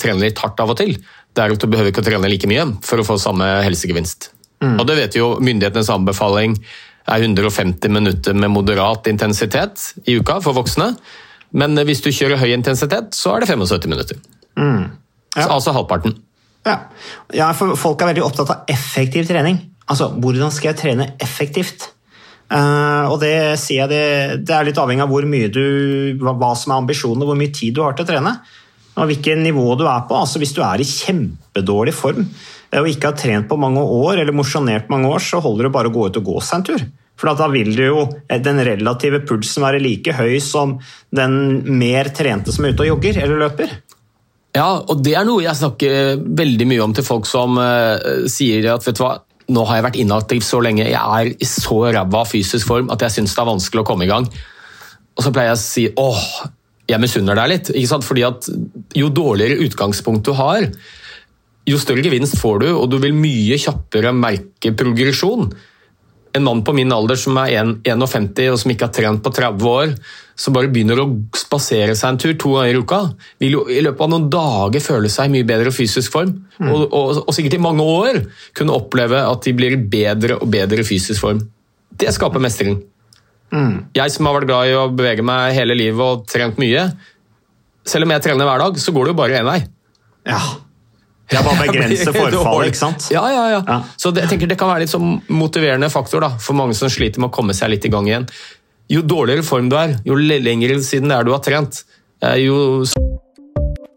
trene 0.00 0.24
litt 0.24 0.40
hardt 0.40 0.60
av 0.64 0.72
og 0.72 0.78
til, 0.80 0.96
det 1.36 1.44
er 1.44 1.52
at 1.52 1.60
du 1.60 1.68
behøver 1.68 1.92
ikke 1.92 2.00
å 2.00 2.06
trene 2.06 2.30
like 2.32 2.48
mye 2.48 2.64
for 2.86 3.02
å 3.02 3.06
få 3.06 3.18
samme 3.20 3.44
helsegevinst. 3.66 4.30
Mm. 4.64 4.78
Og 4.80 4.86
det 4.88 4.96
vet 4.96 5.18
jo 5.18 5.34
myndighetenes 5.44 5.92
anbefaling 5.92 6.56
er 7.06 7.22
150 7.22 7.92
minutter 7.92 8.34
med 8.34 8.50
moderat 8.50 9.06
intensitet 9.10 9.90
i 10.08 10.16
uka 10.16 10.40
for 10.42 10.56
voksne. 10.56 10.94
Men 11.56 11.76
hvis 11.86 12.02
du 12.02 12.10
kjører 12.10 12.40
høy 12.40 12.50
intensitet, 12.54 13.12
så 13.14 13.36
er 13.36 13.44
det 13.44 13.50
75 13.52 13.92
minutter. 13.92 14.18
Mm. 14.58 14.88
Ja. 15.36 15.44
Så, 15.44 15.50
altså 15.58 15.76
halvparten. 15.76 16.16
Ja. 16.66 16.78
ja, 17.36 17.52
for 17.54 17.76
folk 17.78 18.02
er 18.02 18.10
veldig 18.10 18.24
opptatt 18.26 18.50
av 18.50 18.72
effektiv 18.72 19.28
trening. 19.28 19.60
Altså, 19.86 20.08
hvordan 20.18 20.50
skal 20.50 20.72
jeg 20.72 20.80
trene 20.80 21.12
effektivt? 21.22 21.92
Uh, 22.46 23.10
og 23.10 23.16
det 23.24 23.58
sier 23.58 23.82
jeg, 23.82 23.90
det, 23.90 24.44
det, 24.46 24.54
er 24.54 24.68
litt 24.68 24.78
avhengig 24.78 25.02
av 25.02 25.10
hvor 25.10 25.24
mye 25.26 25.48
du, 25.50 25.64
hva, 26.20 26.36
hva 26.38 26.52
som 26.54 26.72
er 26.72 26.82
ambisjonen 26.84 27.24
og 27.24 27.32
hvor 27.32 27.38
mye 27.40 27.54
tid 27.54 27.74
du 27.74 27.82
har 27.82 27.96
til 27.96 28.06
å 28.06 28.10
trene. 28.12 28.36
Og 28.96 29.10
hvilket 29.10 29.42
nivå 29.42 29.64
du 29.76 29.82
er 29.90 30.04
på. 30.08 30.16
Altså, 30.16 30.40
hvis 30.40 30.54
du 30.56 30.62
er 30.64 30.80
i 30.80 30.86
kjempedårlig 30.88 31.92
form 31.96 32.22
eh, 32.22 32.78
og 32.80 32.88
ikke 32.88 33.10
har 33.10 33.18
trent 33.18 33.50
på 33.50 33.58
mange 33.60 33.82
år 33.82 34.22
eller 34.22 34.36
mosjonert 34.36 34.88
mange 34.92 35.10
år, 35.10 35.24
så 35.24 35.42
holder 35.44 35.68
det 35.68 35.74
bare 35.74 35.90
å 35.90 35.96
gå 35.96 36.06
ut 36.06 36.20
og 36.22 36.30
gå 36.30 36.44
seg 36.44 36.60
en 36.60 36.68
tur. 36.70 36.86
For 37.16 37.32
da 37.32 37.48
vil 37.52 37.72
du 37.76 37.82
jo 37.82 38.06
eh, 38.28 38.40
den 38.44 38.62
relative 38.64 39.22
pulsen 39.26 39.66
være 39.66 39.82
like 39.82 40.14
høy 40.16 40.38
som 40.44 40.78
den 41.16 41.66
mer 41.80 42.12
trente 42.14 42.54
som 42.54 42.64
er 42.64 42.76
ute 42.76 42.86
og 42.86 42.94
jogger 42.94 43.20
eller 43.24 43.42
løper. 43.46 43.74
Ja, 44.56 44.70
og 44.80 45.02
det 45.04 45.12
er 45.18 45.26
noe 45.28 45.44
jeg 45.44 45.58
snakker 45.58 46.22
veldig 46.38 46.66
mye 46.70 46.84
om 46.84 46.94
til 46.96 47.04
folk 47.04 47.26
som 47.28 47.58
uh, 47.60 48.24
sier 48.30 48.70
at 48.72 48.86
vet 48.86 48.96
du 48.96 49.02
hva, 49.04 49.18
nå 49.52 49.62
har 49.68 49.78
jeg 49.78 49.86
vært 49.86 49.98
inaktiv 50.02 50.44
så 50.44 50.60
lenge, 50.64 50.88
jeg 50.88 50.98
er 50.98 51.32
i 51.32 51.48
så 51.48 51.78
ræva 51.94 52.24
fysisk 52.26 52.66
form 52.66 52.90
at 52.94 53.04
jeg 53.04 53.18
syns 53.18 53.36
det 53.36 53.42
er 53.42 53.50
vanskelig 53.52 53.84
å 53.84 53.88
komme 53.88 54.06
i 54.06 54.10
gang. 54.10 54.26
Og 55.16 55.24
så 55.24 55.32
pleier 55.32 55.52
jeg 55.52 55.58
å 55.58 55.62
si 55.62 55.86
åh, 56.02 56.24
jeg 56.90 57.02
misunner 57.02 57.38
deg 57.38 57.52
litt. 57.52 57.70
ikke 57.72 57.90
sant? 57.90 58.06
Fordi 58.06 58.26
at 58.26 58.50
jo 58.98 59.10
dårligere 59.14 59.62
utgangspunkt 59.66 60.26
du 60.26 60.34
har, 60.38 60.66
jo 61.66 61.78
større 61.82 62.04
gevinst 62.04 62.38
får 62.38 62.60
du, 62.62 62.68
og 62.74 62.90
du 62.90 63.00
vil 63.02 63.16
mye 63.16 63.58
kjappere 63.58 64.12
merke 64.14 64.74
progresjon 64.78 65.50
en 66.36 66.44
mann 66.44 66.62
på 66.64 66.74
min 66.76 66.92
alder 66.92 67.18
som 67.18 67.38
er 67.40 67.54
51 67.56 68.28
og 68.52 68.58
som 68.60 68.72
ikke 68.72 68.88
har 68.88 68.94
trent 68.94 69.22
på 69.24 69.32
30 69.32 69.70
år, 69.70 69.94
som 70.36 70.52
bare 70.52 70.68
begynner 70.72 71.00
å 71.00 71.06
spasere 71.36 71.94
seg 71.96 72.12
en 72.12 72.18
tur 72.20 72.34
to 72.36 72.52
ganger 72.56 72.76
i 72.76 72.80
uka, 72.84 72.98
vil 73.40 73.56
jo 73.56 73.62
i 73.72 73.80
løpet 73.84 74.04
av 74.04 74.10
noen 74.12 74.26
dager 74.32 74.84
føle 74.84 75.08
seg 75.12 75.30
i 75.30 75.34
mye 75.38 75.46
bedre 75.48 75.72
fysisk 75.72 76.12
form. 76.12 76.34
Mm. 76.58 76.68
Og, 76.68 76.82
og, 76.90 77.22
og, 77.22 77.32
sikkert 77.36 77.56
i 77.56 77.62
mange 77.64 77.86
år 77.88 78.20
kunne 78.56 78.76
oppleve 78.76 79.22
at 79.24 79.48
de 79.48 79.54
blir 79.56 79.78
i 79.78 79.80
bedre 79.96 80.36
og 80.36 80.52
bedre 80.52 80.84
fysisk 80.86 81.24
form. 81.24 81.40
Det 81.96 82.12
skaper 82.12 82.42
mestring. 82.44 82.76
Mm. 83.54 83.88
Jeg 83.96 84.12
som 84.12 84.28
har 84.28 84.36
vært 84.36 84.50
glad 84.50 84.68
i 84.68 84.76
å 84.76 84.86
bevege 84.92 85.24
meg 85.24 85.56
hele 85.56 85.78
livet 85.78 86.04
og 86.04 86.28
trent 86.28 86.60
mye, 86.60 86.84
selv 87.86 88.04
om 88.04 88.12
jeg 88.12 88.26
trener 88.26 88.48
hver 88.48 88.64
dag, 88.66 88.78
så 88.82 88.92
går 88.92 89.06
det 89.06 89.14
jo 89.14 89.20
bare 89.22 89.40
én 89.40 89.48
vei. 89.48 89.60
Ja, 90.26 90.42
det 91.26 91.40
er 91.40 91.46
bare 91.46 91.66
begrense 91.66 92.12
forfallet, 92.14 92.70
ikke 92.70 92.78
sant? 92.78 93.08
Ja, 93.14 93.24
ja, 93.32 93.44
ja. 93.50 93.62
ja. 93.66 93.78
Så 93.98 94.12
det, 94.14 94.26
jeg 94.26 94.34
tenker 94.34 94.50
det 94.50 94.58
kan 94.60 94.70
være 94.70 94.84
litt 94.84 94.92
sånn 94.92 95.16
motiverende 95.32 95.88
faktor 95.90 96.22
da, 96.22 96.30
for 96.42 96.58
mange 96.58 96.76
som 96.78 96.90
sliter 96.92 97.22
med 97.22 97.32
å 97.32 97.34
komme 97.34 97.56
seg 97.56 97.72
litt 97.72 97.86
i 97.86 97.90
gang 97.90 98.06
igjen. 98.10 98.28
Jo 98.92 99.02
dårligere 99.02 99.42
form 99.42 99.68
du 99.70 99.74
er, 99.80 99.96
jo 100.06 100.14
lengre 100.14 100.78
siden 100.84 101.10
det 101.10 101.16
er 101.18 101.26
du 101.26 101.32
har 101.34 101.42
trent, 101.42 101.82
eh, 102.22 102.38
jo 102.46 102.86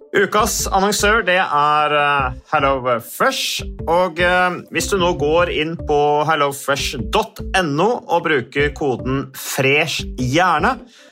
Ukas 0.10 0.64
annonsør 0.74 1.22
det 1.22 1.38
er 1.38 1.94
uh, 1.94 2.32
HelloFresh. 2.50 3.62
Og 3.86 4.18
uh, 4.18 4.56
hvis 4.74 4.90
du 4.90 4.96
nå 4.98 5.12
går 5.22 5.52
inn 5.54 5.76
på 5.78 6.00
hellofresh.no 6.26 7.90
og 8.10 8.24
bruker 8.26 8.74
koden 8.74 9.28
'fresh 9.38 10.10
hjerne', 10.18 10.80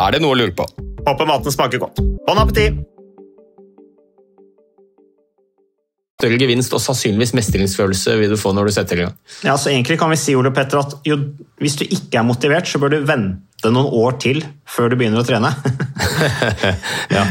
Er 0.00 0.16
det 0.16 0.22
noe 0.24 0.32
å 0.32 0.40
lure 0.40 0.56
på? 0.56 0.64
Håper 1.04 1.28
maten 1.28 1.52
smaker 1.52 1.82
godt. 1.82 2.00
Bon 2.26 2.40
appétit! 2.40 2.80
større 6.20 6.36
gevinst 6.36 6.74
og 6.76 6.82
sannsynligvis 6.84 7.32
mestringsfølelse 7.32 8.16
vil 8.20 8.34
du 8.34 8.38
få 8.40 8.52
når 8.52 8.68
du 8.68 8.74
setter 8.76 8.98
i 8.98 9.04
gang. 9.06 9.14
Ja, 9.46 9.54
så 9.56 9.70
egentlig 9.72 9.96
kan 10.00 10.12
vi 10.12 10.18
si 10.20 10.34
Ole 10.36 10.52
Petter, 10.52 10.82
at 10.82 10.98
jo, 11.08 11.16
hvis 11.60 11.78
du 11.80 11.86
ikke 11.86 12.20
er 12.20 12.26
motivert, 12.28 12.68
så 12.68 12.80
bør 12.82 12.92
du 12.92 12.98
vente 13.08 13.40
noen 13.68 13.92
år 14.00 14.16
til 14.22 14.40
før 14.70 14.88
du 14.88 14.96
begynner 14.96 15.20
å 15.20 15.26
trene. 15.28 15.52
Ja. 17.10 17.22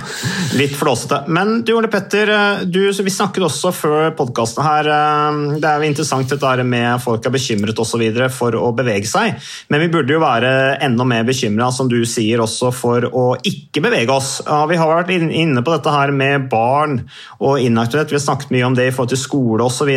Litt 0.57 0.73
flåsete. 0.75 1.21
Men 1.31 1.61
du 1.65 1.71
Ole 1.75 1.87
Petter, 1.91 2.29
du, 2.65 2.79
så 2.93 3.03
vi 3.05 3.11
snakket 3.13 3.45
også 3.45 3.71
før 3.75 4.09
podkasten 4.17 4.63
her 4.65 4.89
eh, 4.89 5.37
Det 5.61 5.67
er 5.69 5.79
jo 5.79 5.89
interessant 5.89 6.31
dette 6.31 6.65
med 6.67 6.99
folk 7.03 7.25
er 7.25 7.33
bekymret 7.33 7.79
og 7.79 7.87
så 7.87 7.99
videre 8.01 8.29
for 8.33 8.55
å 8.57 8.71
bevege 8.75 9.07
seg. 9.09 9.37
Men 9.69 9.83
vi 9.83 9.91
burde 9.93 10.15
jo 10.15 10.23
være 10.23 10.51
enda 10.85 11.05
mer 11.07 11.27
bekymra, 11.27 11.69
som 11.75 11.89
du 11.91 11.99
sier, 12.09 12.41
også 12.43 12.73
for 12.75 13.07
å 13.07 13.25
ikke 13.45 13.83
bevege 13.85 14.15
oss. 14.15 14.39
Vi 14.71 14.79
har 14.79 14.91
vært 14.91 15.13
inne 15.13 15.63
på 15.63 15.75
dette 15.75 15.93
her 15.93 16.13
med 16.15 16.49
barn 16.51 17.01
og 17.39 17.61
inaktivitet. 17.61 18.11
Vi 18.13 18.19
har 18.19 18.25
snakket 18.25 18.53
mye 18.55 18.67
om 18.67 18.77
det 18.77 18.89
i 18.89 18.93
forhold 18.95 19.13
til 19.13 19.21
skole 19.21 19.69
osv. 19.69 19.91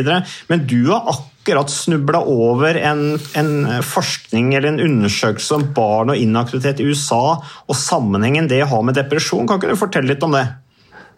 Men 0.52 0.66
du 0.68 0.80
har 0.92 1.02
akkurat 1.06 1.31
snubla 1.68 2.20
over 2.28 2.74
en, 2.76 3.18
en 3.34 3.82
forskning 3.82 4.54
eller 4.54 4.68
en 4.68 4.80
undersøkelse 4.80 5.54
om 5.54 5.68
barn 5.74 6.10
og 6.10 6.16
inaktivitet 6.16 6.80
i 6.80 6.88
USA, 6.90 7.42
og 7.42 7.76
sammenhengen 7.76 8.48
det 8.48 8.62
har 8.66 8.82
med 8.82 8.94
depresjon. 8.94 9.46
Kan 9.46 9.58
ikke 9.58 9.72
du 9.72 9.80
fortelle 9.80 10.14
litt 10.14 10.22
om 10.22 10.32
det? 10.32 10.46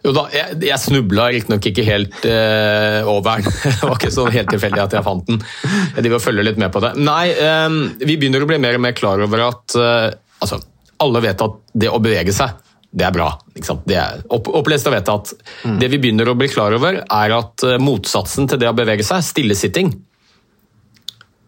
Jo 0.05 0.13
da, 0.13 0.25
Jeg, 0.33 0.59
jeg 0.67 0.81
snubla 0.81 1.29
riktignok 1.33 1.65
ikke 1.71 1.85
helt 1.87 2.27
eh, 2.29 3.01
over 3.09 3.41
den. 3.41 3.55
Det 3.79 3.81
var 3.81 3.97
ikke 3.97 4.13
så 4.13 4.27
helt 4.29 4.51
tilfeldig 4.53 4.83
at 4.83 4.93
jeg 4.93 5.05
fant 5.05 5.25
den. 5.31 5.41
Jeg 5.95 6.05
driver 6.05 6.19
og 6.19 6.25
følger 6.27 6.45
litt 6.45 6.61
med 6.61 6.73
på 6.73 6.83
det. 6.83 6.93
Nei, 7.01 7.25
eh, 7.33 7.79
vi 8.03 8.17
begynner 8.19 8.45
å 8.45 8.49
bli 8.49 8.61
mer 8.61 8.77
og 8.77 8.85
mer 8.85 8.93
klar 8.97 9.23
over 9.25 9.47
at 9.47 9.77
eh, 9.79 10.11
altså, 10.45 10.61
alle 11.01 11.23
vet 11.25 11.41
at 11.41 11.57
det 11.73 11.89
å 11.91 12.01
bevege 12.03 12.35
seg, 12.35 12.53
det 12.95 13.07
er 13.07 13.15
bra. 13.15 13.31
Det 13.55 13.97
er 13.97 14.21
opp, 14.31 14.47
opplest 14.61 14.87
og 14.87 14.95
vedtatt. 14.95 15.33
Det 15.81 15.89
vi 15.91 15.99
begynner 15.99 16.29
å 16.31 16.37
bli 16.37 16.47
klar 16.51 16.75
over, 16.77 17.01
er 17.03 17.35
at 17.35 17.65
eh, 17.65 17.79
motsatsen 17.81 18.51
til 18.51 18.61
det 18.61 18.69
å 18.69 18.77
bevege 18.77 19.03
seg, 19.05 19.25
stillesitting, 19.25 19.91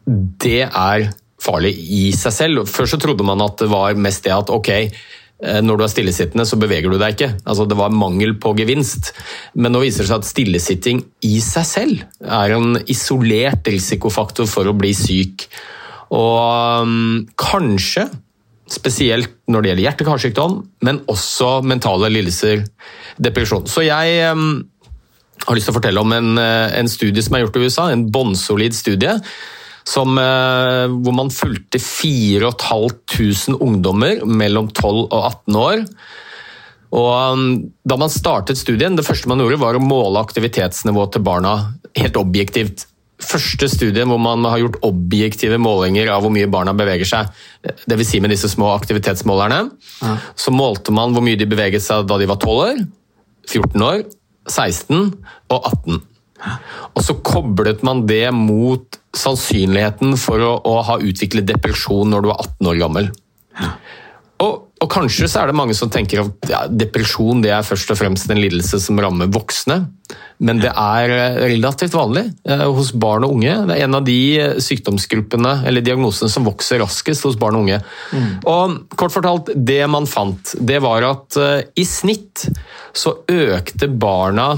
det 0.07 0.63
er 0.67 1.09
farlig 1.41 1.73
i 1.75 2.09
seg 2.15 2.33
selv. 2.33 2.65
Før 2.69 2.89
så 2.89 2.99
trodde 3.01 3.25
man 3.27 3.43
at 3.43 3.59
det 3.61 3.69
var 3.71 3.97
mest 3.99 4.25
det 4.25 4.33
at 4.33 4.51
ok, 4.53 4.69
eh, 4.73 5.59
når 5.63 5.79
du 5.79 5.85
er 5.85 5.91
stillesittende, 5.91 6.45
så 6.47 6.59
beveger 6.59 6.91
du 6.91 6.97
deg 6.97 7.15
ikke. 7.15 7.31
Altså, 7.45 7.67
det 7.69 7.77
var 7.79 7.93
mangel 7.93 8.37
på 8.41 8.55
gevinst. 8.57 9.11
Men 9.55 9.75
nå 9.75 9.83
viser 9.83 10.05
det 10.05 10.11
seg 10.11 10.21
at 10.23 10.29
stillesitting 10.29 11.03
i 11.27 11.35
seg 11.43 11.67
selv 11.69 12.05
er 12.23 12.55
en 12.57 12.79
isolert 12.87 13.67
risikofaktor 13.67 14.49
for 14.49 14.69
å 14.69 14.77
bli 14.77 14.93
syk. 14.97 15.49
Og 16.15 16.87
um, 16.87 17.27
kanskje, 17.39 18.07
spesielt 18.71 19.33
når 19.51 19.63
det 19.63 19.69
gjelder 19.69 19.85
hjerte-karsykdom, 19.85 20.57
men 20.87 21.03
også 21.11 21.59
mentale 21.67 22.09
lidelser, 22.11 22.63
depresjon. 23.19 23.67
Så 23.67 23.83
jeg 23.85 24.31
um, 24.31 24.63
har 25.45 25.55
lyst 25.55 25.69
til 25.69 25.75
å 25.75 25.77
fortelle 25.77 26.01
om 26.01 26.15
en, 26.15 26.33
eh, 26.39 26.79
en 26.79 26.89
studie 26.91 27.23
som 27.23 27.35
er 27.35 27.45
gjort 27.45 27.59
i 27.59 27.67
USA, 27.67 27.87
en 27.91 28.07
bånnsolid 28.11 28.75
studie. 28.75 29.19
Som, 29.87 30.17
eh, 30.19 30.85
hvor 30.91 31.15
man 31.15 31.31
fulgte 31.31 31.79
4500 31.79 33.55
ungdommer 33.63 34.25
mellom 34.27 34.67
12 34.73 35.05
og 35.07 35.19
18 35.21 35.59
år. 35.61 35.85
Og 36.95 37.33
um, 37.33 37.47
Da 37.87 37.97
man 37.99 38.11
startet 38.11 38.59
studien, 38.59 38.95
det 38.95 39.05
første 39.07 39.29
man 39.31 39.41
gjorde 39.43 39.61
var 39.61 39.79
å 39.79 39.83
måle 39.83 40.21
aktivitetsnivået 40.23 41.15
til 41.15 41.25
barna 41.25 41.55
helt 41.97 42.19
objektivt. 42.19 42.85
Første 43.17 43.65
studie 43.71 44.05
hvor 44.05 44.19
man 44.21 44.45
har 44.45 44.61
gjort 44.61 44.77
objektive 44.85 45.57
målinger 45.57 46.11
av 46.13 46.21
hvor 46.23 46.33
mye 46.33 46.49
barna 46.51 46.75
beveger 46.77 47.09
seg. 47.09 47.31
Dvs. 47.89 48.11
Si 48.11 48.21
med 48.21 48.31
disse 48.33 48.51
små 48.51 48.69
aktivitetsmålerne. 48.75 49.63
Så 50.37 50.53
målte 50.53 50.93
man 50.93 51.15
hvor 51.15 51.25
mye 51.25 51.39
de 51.39 51.49
beveget 51.49 51.83
seg 51.83 52.05
da 52.07 52.19
de 52.21 52.29
var 52.29 52.37
12 52.37 52.61
år, 52.67 52.83
14 53.47 53.87
år, 53.87 54.05
16 54.47 55.01
og 55.49 55.57
18. 55.57 56.03
Og 56.93 57.03
så 57.05 57.17
koblet 57.25 57.83
man 57.85 58.05
det 58.09 58.25
mot 58.35 58.99
sannsynligheten 59.17 60.17
for 60.21 60.43
å, 60.43 60.53
å 60.61 60.79
ha 60.85 60.99
utviklet 61.01 61.47
depresjon 61.49 62.13
når 62.13 62.25
du 62.25 62.31
er 62.33 62.41
18 62.43 62.71
år 62.71 62.81
gammel. 62.83 63.11
Og, 64.37 64.67
og 64.77 64.89
kanskje 64.93 65.25
så 65.25 65.41
er 65.41 65.49
det 65.49 65.57
mange 65.57 65.73
som 65.73 65.89
tenker 65.89 66.21
at 66.21 66.49
ja, 66.51 66.59
depresjon 66.69 67.41
det 67.41 67.49
er 67.55 67.65
først 67.65 67.89
og 67.93 67.97
fremst 67.97 68.29
en 68.29 68.37
lidelse 68.37 68.77
som 68.83 68.99
rammer 69.01 69.31
voksne, 69.33 69.79
men 70.45 70.61
det 70.61 70.69
er 70.69 71.13
eh, 71.15 71.39
relativt 71.55 71.95
vanlig 71.97 72.27
eh, 72.45 72.61
hos 72.61 72.91
barn 72.93 73.25
og 73.25 73.33
unge. 73.39 73.55
Det 73.65 73.73
er 73.73 73.87
en 73.87 73.97
av 73.97 74.05
de 74.05 74.19
eh, 74.37 74.59
sykdomsgruppene 74.61 75.55
eller 75.65 75.85
diagnosene 75.85 76.29
som 76.29 76.45
vokser 76.45 76.83
raskest 76.83 77.25
hos 77.25 77.39
barn 77.41 77.57
og 77.57 77.65
unge. 77.65 77.81
Og 78.45 78.77
kort 78.93 79.15
fortalt, 79.15 79.49
det 79.57 79.81
man 79.89 80.05
fant, 80.09 80.53
det 80.61 80.77
var 80.85 81.09
at 81.09 81.41
eh, 81.41 81.59
i 81.81 81.87
snitt 81.89 82.45
så 82.93 83.17
økte 83.33 83.89
barna 83.89 84.51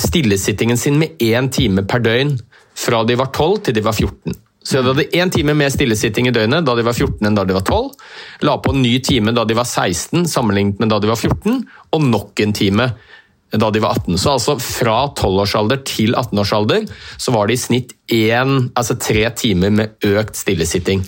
stillesittingen 0.00 0.78
sin 0.78 0.98
med 1.00 1.16
én 1.22 1.48
time 1.52 1.84
per 1.88 2.02
døgn 2.04 2.36
fra 2.76 3.04
de 3.08 3.16
var 3.16 3.30
12 3.32 3.62
til 3.68 3.74
de 3.78 3.84
var 3.86 3.96
14. 3.96 4.34
Så 4.66 4.82
de 4.82 4.90
hadde 4.90 5.04
én 5.14 5.30
time 5.30 5.54
mer 5.54 5.70
stillesitting 5.70 6.26
i 6.28 6.32
døgnet 6.34 6.64
da 6.66 6.74
de 6.74 6.82
var 6.84 6.96
14 6.96 7.22
enn 7.28 7.36
da 7.38 7.44
de 7.46 7.54
var 7.54 7.62
12. 7.62 7.92
La 8.48 8.56
på 8.58 8.72
en 8.74 8.82
ny 8.82 8.96
time 9.04 9.32
da 9.36 9.44
de 9.46 9.54
var 9.56 9.64
16 9.68 10.26
sammenlignet 10.28 10.80
med 10.82 10.90
da 10.90 10.98
de 11.00 11.08
var 11.08 11.20
14, 11.20 11.60
og 11.94 12.02
nok 12.02 12.42
en 12.42 12.52
time 12.56 12.88
da 13.54 13.70
de 13.70 13.80
var 13.80 13.94
18. 13.94 14.18
Så 14.18 14.32
altså 14.34 14.56
fra 14.60 14.96
12-årsalder 15.16 15.84
til 15.86 16.16
18-årsalder 16.18 16.88
så 17.16 17.32
var 17.32 17.46
det 17.46 17.54
i 17.56 17.62
snitt 17.62 17.94
én, 18.12 18.66
altså 18.74 18.98
tre 18.98 19.22
timer 19.38 19.70
med 19.70 19.94
økt 20.04 20.36
stillesitting 20.36 21.06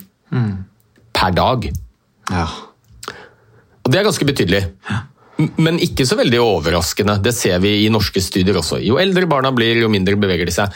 per 1.13 1.35
dag. 1.35 1.67
Ja. 2.31 2.47
Og 3.83 3.91
det 3.91 3.99
er 3.99 4.07
ganske 4.07 4.25
betydelig. 4.25 4.63
M- 4.87 5.05
Men 5.39 5.79
ikke 5.79 6.03
så 6.07 6.17
veldig 6.19 6.39
overraskende. 6.43 7.15
Det 7.23 7.31
ser 7.35 7.61
vi 7.63 7.85
i 7.85 7.91
norske 7.93 8.21
studier 8.23 8.57
også. 8.59 8.81
Jo 8.83 8.97
eldre 8.99 9.27
barna 9.29 9.53
blir, 9.55 9.79
jo 9.79 9.91
mindre 9.91 10.17
beveger 10.19 10.49
de 10.49 10.55
seg. 10.55 10.75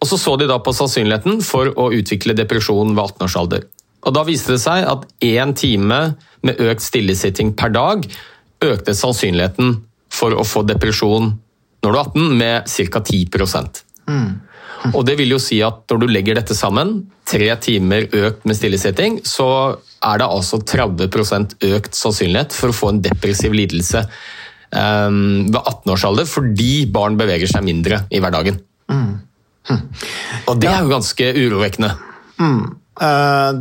Og 0.00 0.08
Så 0.08 0.16
så 0.20 0.36
de 0.40 0.48
da 0.48 0.56
på 0.58 0.72
sannsynligheten 0.72 1.42
for 1.44 1.68
å 1.76 1.90
utvikle 1.92 2.36
depresjon 2.38 2.94
ved 2.96 3.04
18 3.04 3.26
års 3.28 3.36
alder. 3.36 3.66
Og 4.08 4.14
Da 4.16 4.24
viste 4.24 4.56
det 4.56 4.62
seg 4.62 4.86
at 4.88 5.04
én 5.20 5.52
time 5.54 6.00
med 6.42 6.60
økt 6.60 6.80
stillesitting 6.80 7.52
per 7.52 7.68
dag 7.76 8.06
økte 8.64 8.96
sannsynligheten 8.96 9.82
for 10.10 10.32
å 10.32 10.44
få 10.44 10.64
depresjon 10.68 11.34
når 11.84 11.92
du 11.92 11.98
er 11.98 12.04
18 12.04 12.38
med 12.40 12.64
ca. 12.90 13.00
10 13.00 13.30
og 14.96 15.04
det 15.06 15.16
vil 15.20 15.34
jo 15.34 15.40
si 15.42 15.60
at 15.64 15.84
når 15.90 16.02
du 16.02 16.08
legger 16.10 16.38
dette 16.38 16.56
sammen, 16.56 16.96
tre 17.28 17.50
timer 17.62 18.08
økt 18.16 18.46
med 18.48 18.58
stillesitting, 18.58 19.20
så 19.28 19.76
er 20.00 20.20
det 20.22 20.28
altså 20.28 20.62
30% 20.64 21.58
økt 21.70 21.98
sannsynlighet 21.98 22.56
for 22.56 22.72
å 22.72 22.76
få 22.76 22.92
en 22.94 23.02
depressiv 23.04 23.52
lidelse 23.54 24.00
um, 24.72 25.46
ved 25.50 25.60
18 25.60 25.94
års 25.94 26.06
alder, 26.08 26.28
fordi 26.30 26.86
barn 26.90 27.18
beveger 27.20 27.50
seg 27.52 27.66
mindre 27.66 28.04
i 28.08 28.22
hverdagen. 28.22 28.62
Og 30.48 30.60
det 30.60 30.70
er 30.70 30.82
jo 30.82 30.94
ganske 30.94 31.32
urovekkende. 31.36 31.90
Mm. 32.40 32.62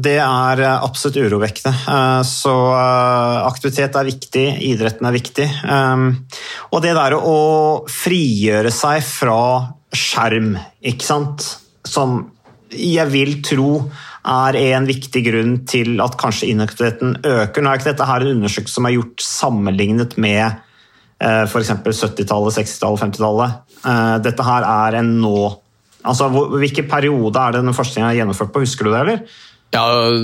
Det 0.04 0.18
er 0.20 0.62
eh, 0.66 0.84
absolutt 0.84 1.20
urovekkende. 1.22 1.72
Eh, 1.72 2.22
Så 2.28 2.54
eh, 2.76 3.36
aktivitet 3.48 3.96
er 3.96 4.10
viktig, 4.10 4.46
idretten 4.68 5.08
er 5.08 5.16
viktig. 5.16 5.48
Um, 5.64 6.10
Og 6.76 6.84
det 6.84 6.92
der 6.98 7.16
å 7.16 7.38
frigjøre 7.88 8.74
seg 8.74 9.04
fra 9.06 9.40
skjerm, 9.96 10.54
ikke 10.86 11.06
sant, 11.06 11.46
som 11.88 12.22
jeg 12.70 13.10
vil 13.10 13.40
tro 13.46 13.72
er 14.30 14.58
en 14.60 14.86
viktig 14.86 15.22
grunn 15.26 15.54
til 15.70 16.02
at 16.04 16.18
kanskje 16.20 16.52
inaktiviteten 16.52 17.16
øker. 17.26 17.64
Nå 17.64 17.72
er 17.72 17.80
ikke 17.80 17.90
dette 17.92 18.10
her 18.10 18.26
en 18.26 18.36
undersøkelse 18.36 18.78
som 18.78 18.86
er 18.86 18.98
gjort 18.98 19.24
sammenlignet 19.26 20.18
med 20.22 20.44
eh, 20.46 21.46
f.eks. 21.48 21.72
70-tallet, 21.72 22.60
60-tallet, 22.60 23.02
50-tallet. 23.08 23.58
Eh, 23.80 24.16
Dette 24.28 24.46
her 24.46 24.68
er 24.68 25.02
en 25.02 25.18
nå 25.24 25.40
Altså, 26.08 26.30
Hvilken 26.32 26.86
periode 26.88 27.36
er 27.36 27.52
det 27.52 27.60
denne 27.60 27.74
forskningen 27.76 28.08
er 28.08 28.22
gjennomført 28.22 28.54
på, 28.54 28.62
husker 28.64 28.88
du 28.88 28.94
det, 28.94 29.00
eller? 29.02 29.40
Ja, 29.70 29.84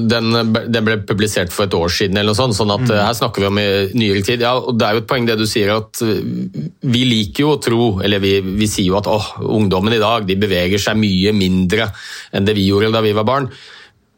den, 0.09 0.33
den 0.73 0.85
ble 0.87 0.95
publisert 1.05 1.51
for 1.53 1.67
et 1.67 1.75
år 1.77 1.91
siden, 1.93 2.17
eller 2.17 2.33
noe 2.33 2.37
sånt, 2.37 2.57
sånn 2.57 2.71
at 2.73 2.81
mm. 2.87 2.95
her 2.97 3.13
snakker 3.13 3.43
vi 3.43 3.49
om 3.51 3.59
i 3.61 3.67
nyere 3.93 4.23
tid. 4.25 4.41
Ja, 4.41 4.55
og 4.57 4.73
Det 4.79 4.87
er 4.87 4.97
jo 4.97 5.03
et 5.03 5.09
poeng 5.11 5.27
det 5.27 5.37
du 5.37 5.45
sier, 5.49 5.69
at 5.75 6.01
eh, 6.01 6.23
vi 6.81 7.03
liker 7.05 7.45
jo 7.45 7.51
å 7.53 7.59
tro, 7.61 7.89
eller 8.01 8.23
vi, 8.23 8.39
vi 8.41 8.69
sier 8.71 8.89
jo 8.89 8.97
at 8.97 9.09
åh, 9.11 9.29
ungdommen 9.45 9.93
i 9.93 10.01
dag 10.01 10.25
de 10.25 10.39
beveger 10.41 10.81
seg 10.81 10.97
mye 10.97 11.35
mindre 11.37 11.91
enn 12.33 12.47
det 12.47 12.57
vi 12.57 12.65
gjorde 12.71 12.89
da 12.95 13.05
vi 13.05 13.13
var 13.13 13.29
barn. 13.29 13.51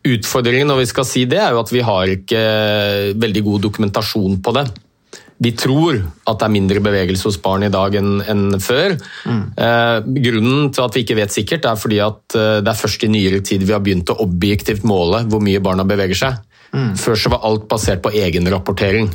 Utfordringen 0.08 0.72
når 0.72 0.86
vi 0.86 0.90
skal 0.94 1.10
si 1.10 1.26
det, 1.28 1.42
er 1.44 1.52
jo 1.52 1.63
at 1.66 1.76
vi 1.76 1.84
har 1.84 2.13
ikke 2.13 2.44
veldig 3.20 3.44
god 3.50 3.68
dokumentasjon 3.68 4.40
på 4.40 4.56
det. 4.56 4.70
Vi 5.43 5.52
tror 5.54 6.00
at 6.02 6.39
det 6.39 6.47
er 6.47 6.54
mindre 6.54 6.82
bevegelse 6.82 7.30
hos 7.30 7.38
barn 7.43 7.67
i 7.67 7.73
dag 7.73 7.93
enn 8.00 8.23
enn 8.26 8.58
før. 8.63 8.95
Eh, 9.28 9.97
grunnen 10.26 10.71
til 10.73 10.86
at 10.86 10.97
vi 10.97 11.04
ikke 11.06 11.19
vet 11.19 11.36
sikkert, 11.36 11.67
er 11.69 11.78
fordi 11.78 12.02
at 12.02 12.38
eh, 12.38 12.58
det 12.65 12.71
er 12.71 12.80
først 12.82 13.06
i 13.06 13.12
nyere 13.13 13.43
tid 13.45 13.65
vi 13.67 13.76
har 13.76 13.84
begynt 13.86 14.10
å 14.13 14.17
objektivt 14.26 14.88
måle 14.88 15.21
hvor 15.30 15.43
mye 15.43 15.62
barna 15.63 15.86
beveger 15.88 16.26
seg. 16.26 16.43
Før 17.00 17.15
så 17.15 17.32
var 17.32 17.45
alt 17.47 17.67
basert 17.69 18.02
på 18.04 18.12
egenrapportering. 18.17 19.08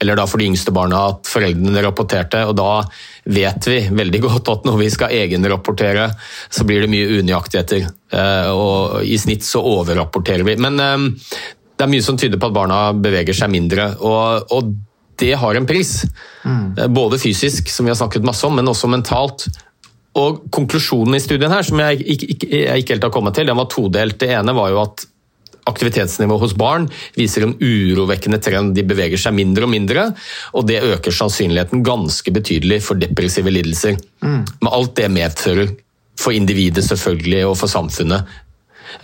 Eller 0.00 0.16
da 0.16 0.24
for 0.28 0.40
de 0.40 0.46
yngste 0.48 0.72
barna 0.72 1.02
at 1.10 1.28
foreldrene 1.28 1.82
rapporterte, 1.84 2.40
og 2.48 2.54
da 2.56 2.80
vet 3.28 3.66
vi 3.68 3.80
veldig 3.92 4.20
godt 4.26 4.52
at 4.52 4.68
når 4.68 4.78
vi 4.80 4.90
skal 4.92 5.16
egenrapportere, 5.16 6.10
så 6.48 6.66
blir 6.68 6.84
det 6.84 6.92
mye 6.92 7.20
unøyaktigheter. 7.20 7.88
Eh, 8.16 8.52
og 8.52 9.00
i 9.04 9.18
snitt 9.20 9.44
så 9.48 9.64
overrapporterer 9.76 10.46
vi. 10.46 10.56
Men 10.60 10.80
eh, 10.80 11.08
det 11.76 11.86
er 11.86 11.92
mye 11.92 12.04
som 12.04 12.20
tyder 12.20 12.40
på 12.40 12.48
at 12.50 12.56
barna 12.56 12.84
beveger 12.96 13.36
seg 13.36 13.52
mindre. 13.52 13.92
og, 14.00 14.54
og 14.56 14.72
det 15.20 15.34
har 15.38 15.56
en 15.56 15.68
pris. 15.68 16.00
Mm. 16.44 16.94
Både 16.94 17.20
fysisk, 17.20 17.68
som 17.70 17.86
vi 17.86 17.92
har 17.92 18.00
snakket 18.00 18.26
masse 18.26 18.46
om, 18.46 18.56
men 18.56 18.68
også 18.70 18.90
mentalt. 18.90 19.46
Og 20.18 20.42
Konklusjonen 20.50 21.14
i 21.14 21.22
studien 21.22 21.52
her, 21.52 21.62
som 21.66 21.80
jeg 21.82 22.02
ikke, 22.02 22.32
ikke, 22.34 22.50
jeg 22.64 22.82
ikke 22.82 22.96
helt 22.96 23.06
har 23.06 23.14
kommet 23.14 23.38
til, 23.38 23.48
den 23.50 23.58
var 23.60 23.70
todelt. 23.70 24.18
Det 24.20 24.32
ene 24.34 24.56
var 24.56 24.72
jo 24.72 24.82
at 24.82 25.06
aktivitetsnivået 25.70 26.42
hos 26.42 26.56
barn 26.58 26.88
viser 27.16 27.44
en 27.46 27.54
urovekkende 27.60 28.40
trend. 28.42 28.74
De 28.74 28.84
beveger 28.86 29.20
seg 29.20 29.36
mindre 29.36 29.68
og 29.68 29.72
mindre, 29.72 30.08
og 30.56 30.66
det 30.68 30.82
øker 30.86 31.14
sannsynligheten 31.14 31.84
ganske 31.86 32.34
betydelig 32.34 32.80
for 32.86 33.00
depressive 33.00 33.52
lidelser. 33.52 33.98
Mm. 34.24 34.42
Med 34.64 34.72
alt 34.72 34.96
det 34.98 35.10
medfører 35.14 35.74
for 36.20 36.36
individet 36.36 36.84
selvfølgelig, 36.84 37.44
og 37.48 37.56
for 37.60 37.70
samfunnet. 37.70 38.26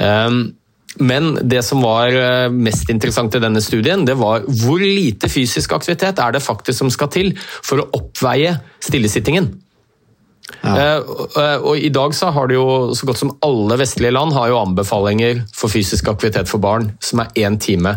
Um, 0.01 0.57
men 0.99 1.35
det 1.43 1.63
som 1.67 1.83
var 1.85 2.15
eh, 2.15 2.49
mest 2.53 2.91
interessant 2.93 3.35
i 3.37 3.43
denne 3.43 3.61
studien, 3.65 4.05
det 4.09 4.17
var 4.19 4.47
hvor 4.63 4.81
lite 4.81 5.29
fysisk 5.33 5.75
aktivitet 5.77 6.21
er 6.23 6.35
det 6.35 6.45
faktisk 6.45 6.85
som 6.85 6.93
skal 6.93 7.11
til 7.13 7.33
for 7.39 7.83
å 7.83 7.89
oppveie 7.99 8.57
stillesittingen. 8.85 9.51
Ja. 10.63 11.01
Uh, 11.03 11.57
og 11.73 11.81
I 11.83 11.91
dag 11.91 12.15
så 12.15 12.31
har 12.31 12.47
det 12.47 12.55
jo 12.55 12.95
så 12.95 13.09
godt 13.09 13.19
som 13.19 13.33
alle 13.43 13.79
vestlige 13.81 14.15
land 14.15 14.35
har 14.37 14.53
jo 14.53 14.61
anbefalinger 14.61 15.43
for 15.55 15.73
fysisk 15.73 16.07
aktivitet 16.13 16.51
for 16.51 16.63
barn, 16.63 16.93
som 17.03 17.25
er 17.25 17.33
én 17.43 17.59
time 17.59 17.97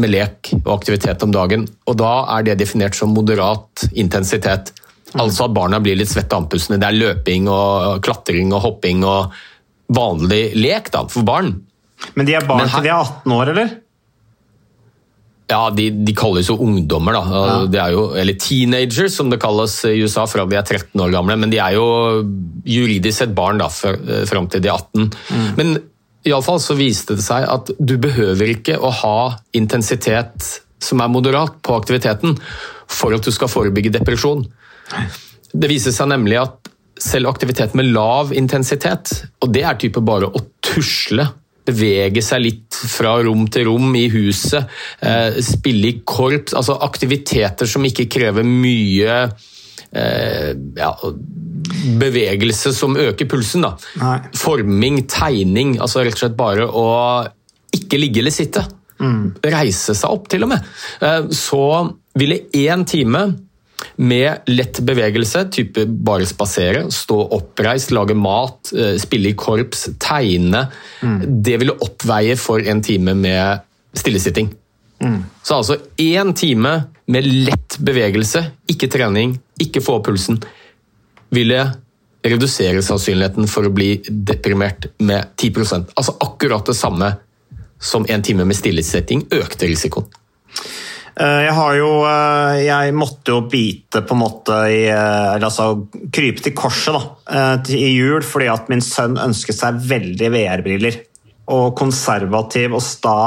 med 0.00 0.12
lek 0.12 0.52
og 0.60 0.74
aktivitet 0.76 1.24
om 1.24 1.32
dagen. 1.34 1.64
Og 1.88 1.96
Da 1.98 2.12
er 2.36 2.44
det 2.46 2.60
definert 2.60 2.94
som 2.98 3.14
moderat 3.16 3.88
intensitet. 3.92 4.74
Mm. 5.14 5.24
Altså 5.24 5.48
at 5.48 5.56
barna 5.56 5.80
blir 5.82 5.98
litt 5.98 6.12
svette 6.12 6.36
og 6.36 6.44
andpustne. 6.44 6.78
Det 6.78 6.86
er 6.86 7.00
løping 7.00 7.48
og 7.50 8.04
klatring 8.04 8.52
og 8.54 8.62
hopping 8.68 9.02
og 9.08 9.34
vanlig 9.90 10.52
lek 10.54 10.92
da, 10.94 11.06
for 11.10 11.26
barn. 11.26 11.56
Men 12.16 12.28
de 12.28 12.36
er 12.36 12.48
barn 12.48 12.68
til 12.70 12.86
de 12.86 12.92
er 12.92 12.98
18 12.98 13.36
år, 13.36 13.52
eller? 13.54 13.78
Ja, 15.50 15.64
de, 15.74 15.88
de 16.06 16.14
kalles 16.14 16.48
jo 16.50 16.56
ungdommer, 16.62 17.16
da. 17.16 17.22
Ja. 17.26 17.54
De 17.66 17.84
jo, 17.96 18.04
eller 18.18 18.38
teenagers, 18.38 19.16
som 19.18 19.32
det 19.32 19.40
kalles 19.42 19.80
i 19.88 19.96
USA, 19.98 20.26
fra 20.30 20.46
de 20.46 20.58
er 20.58 20.66
13 20.66 21.02
år 21.02 21.14
gamle. 21.14 21.36
Men 21.42 21.50
de 21.50 21.58
er 21.58 21.74
jo 21.74 21.86
juridisk 22.68 23.24
sett 23.24 23.34
barn 23.34 23.58
da, 23.62 23.66
fram 23.70 24.46
til 24.50 24.62
de 24.62 24.70
er 24.70 24.78
18. 24.78 25.08
Mm. 25.10 25.48
Men 25.58 25.76
iallfall 26.28 26.60
så 26.62 26.76
viste 26.78 27.16
det 27.18 27.24
seg 27.24 27.46
at 27.50 27.72
du 27.78 27.96
behøver 28.00 28.54
ikke 28.54 28.78
å 28.78 28.92
ha 29.02 29.18
intensitet 29.56 30.60
som 30.80 31.02
er 31.02 31.12
moderat 31.12 31.58
på 31.64 31.76
aktiviteten 31.76 32.36
for 32.90 33.16
at 33.16 33.24
du 33.24 33.32
skal 33.34 33.50
forebygge 33.50 33.92
depresjon. 33.98 34.44
Det 35.50 35.70
viser 35.70 35.94
seg 35.94 36.12
nemlig 36.12 36.38
at 36.40 36.70
selv 37.00 37.30
aktivitet 37.30 37.74
med 37.78 37.90
lav 37.94 38.34
intensitet, 38.36 39.12
og 39.40 39.52
det 39.54 39.64
er 39.64 39.78
type 39.80 40.02
bare 40.04 40.28
å 40.28 40.42
tusle 40.64 41.26
bevege 41.70 42.22
seg 42.24 42.42
litt 42.44 42.80
fra 42.90 43.16
rom 43.24 43.46
til 43.52 43.68
rom 43.68 43.94
i 43.98 44.06
huset, 44.12 44.66
eh, 45.00 45.38
spille 45.44 45.90
i 45.90 46.00
korps, 46.04 46.54
altså 46.56 46.78
aktiviteter 46.86 47.68
som 47.70 47.84
ikke 47.86 48.08
krever 48.10 48.46
mye 48.46 49.16
eh, 49.92 50.50
ja, 50.76 50.90
bevegelse 52.00 52.72
som 52.76 52.98
øker 52.98 53.28
pulsen. 53.30 53.66
Da. 53.66 54.16
Forming, 54.36 55.04
tegning, 55.10 55.78
altså 55.80 56.04
rett 56.04 56.18
og 56.18 56.24
slett 56.24 56.38
bare 56.38 56.66
å 56.66 56.88
ikke 57.76 58.00
ligge 58.00 58.22
eller 58.22 58.34
sitte. 58.34 58.64
Mm. 59.00 59.36
Reise 59.52 59.94
seg 59.96 60.12
opp, 60.12 60.28
til 60.30 60.44
og 60.44 60.52
med. 60.52 60.66
Eh, 61.04 61.30
så 61.34 61.62
ville 62.18 62.42
én 62.56 62.84
time 62.88 63.24
med 64.00 64.48
lett 64.48 64.80
bevegelse, 64.80 65.44
type 65.52 65.84
bare 65.84 66.24
spasere, 66.28 66.86
stå 66.92 67.18
oppreist, 67.36 67.90
lage 67.92 68.14
mat, 68.16 68.72
eh, 68.72 68.94
spille 68.98 69.28
i 69.28 69.36
korps, 69.36 69.90
tegne. 70.00 70.66
Mm. 71.02 71.18
Det 71.42 71.58
ville 71.60 71.76
oppveie 71.84 72.36
for 72.40 72.64
en 72.64 72.80
time 72.82 73.14
med 73.14 73.60
stillesitting. 73.92 74.48
Mm. 75.04 75.20
Så 75.42 75.54
altså 75.54 75.76
én 75.96 76.32
time 76.36 76.72
med 77.06 77.28
lett 77.28 77.76
bevegelse, 77.78 78.44
ikke 78.72 78.88
trening, 78.88 79.36
ikke 79.60 79.82
få 79.84 79.98
opp 79.98 80.08
pulsen, 80.08 80.40
ville 81.30 81.60
redusere 82.24 82.82
sannsynligheten 82.84 83.48
for 83.48 83.68
å 83.68 83.72
bli 83.72 83.94
deprimert 84.08 84.90
med 85.00 85.30
10% 85.40 85.94
Altså 85.96 86.16
akkurat 86.20 86.66
det 86.68 86.76
samme 86.76 87.14
som 87.80 88.04
en 88.08 88.22
time 88.22 88.44
med 88.44 88.56
stillesitting 88.56 89.24
økte 89.32 89.68
risikoen. 89.68 90.08
Eh, 91.20 91.40
jeg 91.44 91.52
har 91.56 91.74
jo 91.76 91.90
eh, 92.08 92.62
Jeg 92.64 92.94
måtte 92.96 93.34
jo 93.34 93.42
bite 93.50 94.00
på 94.06 94.16
en 94.16 94.22
måte 94.22 94.56
i 94.72 94.82
Eller 94.88 95.46
Altså 95.50 95.86
krype 96.14 96.44
til 96.44 96.56
korset 96.56 96.96
da, 96.96 97.02
i 97.68 97.92
jul 97.92 98.24
fordi 98.26 98.48
at 98.52 98.70
min 98.72 98.82
sønn 98.84 99.18
ønsket 99.20 99.58
seg 99.58 99.80
veldig 99.90 100.30
VR-briller 100.32 100.98
og 101.50 101.74
konservativ 101.78 102.76
og 102.76 102.82
sta 102.84 103.18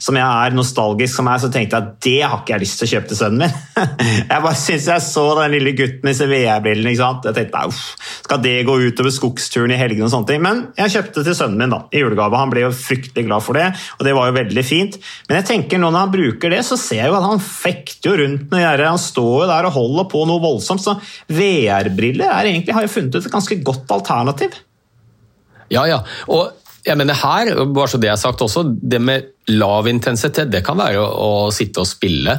som 0.00 0.16
jeg 0.16 0.24
er, 0.24 0.54
nostalgisk 0.56 1.16
som 1.16 1.28
jeg 1.28 1.36
er, 1.36 1.42
så 1.42 1.50
tenkte 1.52 1.76
jeg 1.76 1.84
at 1.84 2.04
det 2.06 2.16
har 2.22 2.40
ikke 2.40 2.54
jeg 2.54 2.62
lyst 2.62 2.80
til 2.80 2.86
å 2.86 2.90
kjøpe 2.94 3.10
til 3.10 3.18
sønnen 3.18 3.42
min. 3.44 3.88
jeg 4.30 4.44
bare 4.46 4.60
synes 4.60 4.88
jeg 4.90 5.04
så 5.04 5.24
den 5.38 5.54
lille 5.54 5.74
gutten 5.76 6.04
med 6.06 6.14
disse 6.14 6.28
VR-brillene. 6.30 6.94
Jeg 6.96 7.36
tenkte 7.36 7.64
uff, 7.68 7.82
skal 8.24 8.42
det 8.44 8.54
gå 8.68 8.76
utover 8.86 9.14
skogsturen 9.14 9.74
i 9.74 9.80
helgene 9.80 10.08
og 10.08 10.14
sånne 10.14 10.30
ting? 10.30 10.44
Men 10.44 10.62
jeg 10.78 10.94
kjøpte 10.96 11.26
til 11.26 11.36
sønnen 11.36 11.60
min 11.60 11.74
da, 11.74 11.82
i 11.92 12.04
julegave. 12.04 12.40
Han 12.40 12.52
ble 12.52 12.64
jo 12.64 12.72
fryktelig 12.76 13.26
glad 13.28 13.44
for 13.44 13.60
det, 13.60 13.68
og 13.98 14.08
det 14.08 14.16
var 14.16 14.30
jo 14.30 14.38
veldig 14.38 14.66
fint. 14.66 14.96
Men 15.28 15.40
jeg 15.40 15.48
tenker 15.52 15.82
nå 15.82 15.92
når 15.92 16.06
han 16.06 16.14
bruker 16.16 16.56
det, 16.56 16.62
så 16.66 16.80
ser 16.80 17.02
jeg 17.02 17.12
jo 17.12 17.18
at 17.20 17.28
han 17.28 17.44
fekter 17.44 18.12
jo 18.12 18.22
rundt 18.24 18.48
noe 18.52 18.64
gjerdet. 18.64 18.88
Han 18.92 19.04
står 19.04 19.36
jo 19.36 19.50
der 19.52 19.68
og 19.68 19.76
holder 19.76 20.10
på 20.12 20.24
noe 20.28 20.44
voldsomt. 20.44 20.84
Så 20.84 20.96
VR-briller 21.28 22.32
har 22.32 22.48
jeg 22.50 22.92
funnet 22.92 23.16
ut 23.16 23.24
et 23.24 23.32
ganske 23.36 23.60
godt 23.64 23.96
alternativ. 24.00 24.56
Ja, 25.70 25.84
ja. 25.86 26.00
Og 26.26 26.59
jeg 26.86 26.96
mener 26.96 27.18
her, 27.18 27.52
bare 27.74 27.92
så 27.92 28.00
det 28.00 28.08
er 28.12 28.20
sagt 28.20 28.40
også, 28.44 28.64
det 28.64 29.00
med 29.02 29.34
lav 29.52 29.88
intensitet, 29.90 30.50
det 30.52 30.62
kan 30.66 30.78
være 30.80 31.02
å, 31.02 31.10
å 31.46 31.52
sitte 31.54 31.82
og 31.82 31.88
spille. 31.88 32.38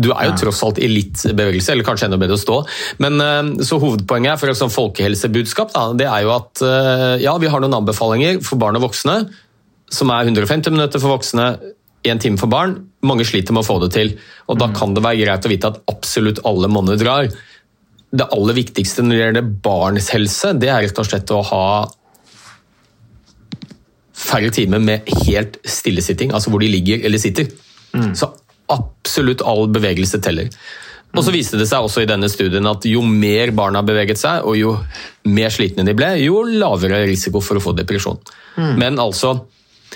Du 0.00 0.08
er 0.14 0.30
jo 0.30 0.32
ja. 0.32 0.38
tross 0.40 0.62
alt 0.64 0.80
i 0.80 0.88
litt 0.88 1.20
bevegelse, 1.28 1.74
eller 1.74 1.84
kanskje 1.84 2.08
enda 2.08 2.20
bedre 2.20 2.38
å 2.38 2.40
stå. 2.40 2.56
Men 3.04 3.20
eh, 3.20 3.50
så 3.66 3.80
Hovedpoenget 3.82 4.40
for 4.40 4.52
et 4.52 4.76
folkehelsebudskap 4.76 5.74
da, 5.74 5.84
det 5.98 6.08
er 6.08 6.24
jo 6.24 6.32
at 6.38 6.64
eh, 6.64 7.20
ja, 7.26 7.36
vi 7.42 7.50
har 7.52 7.60
noen 7.60 7.76
anbefalinger 7.82 8.40
for 8.46 8.60
barn 8.62 8.80
og 8.80 8.88
voksne, 8.88 9.18
som 9.90 10.12
er 10.14 10.30
150 10.30 10.72
minutter 10.72 11.02
for 11.02 11.18
voksne, 11.18 11.52
én 12.08 12.20
time 12.22 12.40
for 12.40 12.48
barn. 12.48 12.78
Mange 13.04 13.26
sliter 13.28 13.52
med 13.52 13.66
å 13.66 13.68
få 13.68 13.76
det 13.82 13.92
til. 13.92 14.14
og 14.48 14.60
Da 14.60 14.70
mm. 14.70 14.76
kan 14.78 14.96
det 14.96 15.04
være 15.04 15.20
greit 15.20 15.44
å 15.46 15.52
vite 15.52 15.72
at 15.74 15.80
absolutt 15.90 16.40
alle 16.48 16.70
monner 16.72 16.96
drar. 17.00 17.28
Det 18.10 18.28
aller 18.32 18.56
viktigste 18.56 19.04
når 19.04 19.12
det 19.12 19.24
gjelder 19.24 19.50
barns 19.66 20.08
helse, 20.14 20.54
det 20.56 20.70
er 20.72 20.86
rett 20.86 21.02
og 21.02 21.10
slett 21.10 21.34
å 21.34 21.42
ha 21.50 21.64
færre 24.20 24.52
timer 24.54 24.82
med 24.82 25.08
helt 25.24 25.58
stillesitting, 25.64 26.34
altså 26.36 26.52
hvor 26.52 26.62
de 26.62 26.70
ligger 26.70 27.04
eller 27.06 27.20
sitter. 27.22 27.48
Mm. 27.96 28.12
Så 28.18 28.30
absolutt 28.70 29.42
all 29.46 29.66
bevegelse 29.72 30.20
teller. 30.22 30.50
Og 31.10 31.24
så 31.26 31.32
viste 31.34 31.58
det 31.58 31.66
seg 31.66 31.82
også 31.82 32.04
i 32.04 32.08
denne 32.08 32.28
studien 32.30 32.66
at 32.70 32.84
jo 32.86 33.00
mer 33.02 33.50
barna 33.56 33.82
beveget 33.82 34.20
seg, 34.20 34.44
og 34.46 34.54
jo 34.58 34.76
mer 35.26 35.50
slitne 35.50 35.82
de 35.86 35.94
ble, 35.98 36.12
jo 36.22 36.44
lavere 36.46 37.02
risiko 37.08 37.42
for 37.42 37.58
å 37.58 37.64
få 37.64 37.74
depresjon. 37.78 38.20
Mm. 38.54 38.76
Men 38.78 39.00
altså 39.02 39.40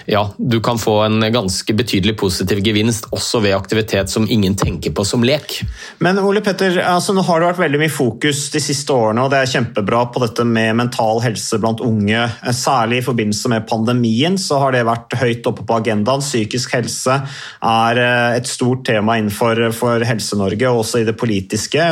ja, 0.06 0.34
du 0.38 0.60
kan 0.60 0.78
få 0.78 0.98
en 1.02 1.32
ganske 1.32 1.74
betydelig 1.74 2.16
positiv 2.18 2.60
gevinst 2.64 3.06
også 3.14 3.40
ved 3.44 3.54
aktivitet 3.56 4.10
som 4.10 4.26
ingen 4.30 4.56
tenker 4.58 4.92
på 4.94 5.04
som 5.06 5.24
lek. 5.24 5.60
Men 6.04 6.18
Ole 6.20 6.42
Petter, 6.44 6.76
altså, 6.82 7.14
nå 7.16 7.24
har 7.24 7.40
det 7.40 7.50
vært 7.52 7.62
veldig 7.62 7.80
mye 7.84 7.92
fokus 7.92 8.44
de 8.52 8.60
siste 8.62 8.92
årene, 8.92 9.24
og 9.24 9.32
det 9.32 9.40
er 9.40 9.52
kjempebra 9.54 10.04
på 10.12 10.22
dette 10.24 10.46
med 10.48 10.76
mental 10.80 11.22
helse 11.24 11.58
blant 11.62 11.82
unge. 11.84 12.26
Særlig 12.52 13.00
i 13.00 13.06
forbindelse 13.06 13.52
med 13.54 13.68
pandemien 13.70 14.38
så 14.40 14.60
har 14.62 14.76
det 14.76 14.84
vært 14.88 15.16
høyt 15.20 15.48
oppe 15.50 15.64
på 15.66 15.78
agendaen. 15.78 16.24
Psykisk 16.24 16.76
helse 16.76 17.20
er 17.64 18.02
eh, 18.02 18.38
et 18.40 18.50
stort 18.50 18.84
tema 18.88 19.18
innenfor 19.20 19.62
Helse-Norge, 20.04 20.68
og 20.70 20.84
også 20.84 21.00
i 21.00 21.08
det 21.08 21.16
politiske. 21.20 21.88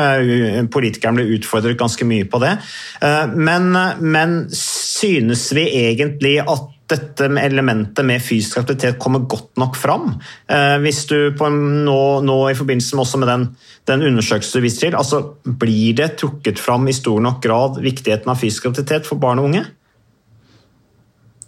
Politikerne 0.73 1.23
blir 1.23 1.39
utfordret 1.39 1.81
ganske 1.81 2.07
mye 2.09 2.29
på 2.29 2.43
det. 2.43 2.57
Eh, 3.01 3.25
men, 3.33 3.73
men 4.03 4.39
synes 4.59 5.49
vi 5.57 5.69
egentlig 5.87 6.39
at 6.43 6.69
dette 6.93 7.29
elementet 7.43 8.07
med 8.07 8.23
fysisk 8.23 8.61
aktivitet 8.61 9.01
kommer 9.03 9.25
godt 9.31 9.59
nok 9.61 9.77
fram. 9.79 10.15
Eh, 10.47 10.79
hvis 10.85 11.05
du 11.11 11.17
nå, 11.33 12.01
nå, 12.25 12.39
i 12.51 12.57
forbindelse 12.59 12.99
med, 12.99 13.13
med 13.23 13.31
den, 13.33 13.47
den 13.91 14.09
undersøkelsen 14.13 14.61
du 14.61 14.67
viser 14.67 14.87
til, 14.87 14.99
altså 14.99 15.23
blir 15.45 15.97
det 15.99 16.15
trukket 16.21 16.61
fram 16.63 16.89
i 16.89 16.97
stor 16.97 17.21
nok 17.25 17.41
grad 17.45 17.81
viktigheten 17.83 18.31
av 18.33 18.41
fysisk 18.41 18.71
aktivitet 18.71 19.09
for 19.09 19.21
barn 19.23 19.43
og 19.43 19.51
unge? 19.51 19.65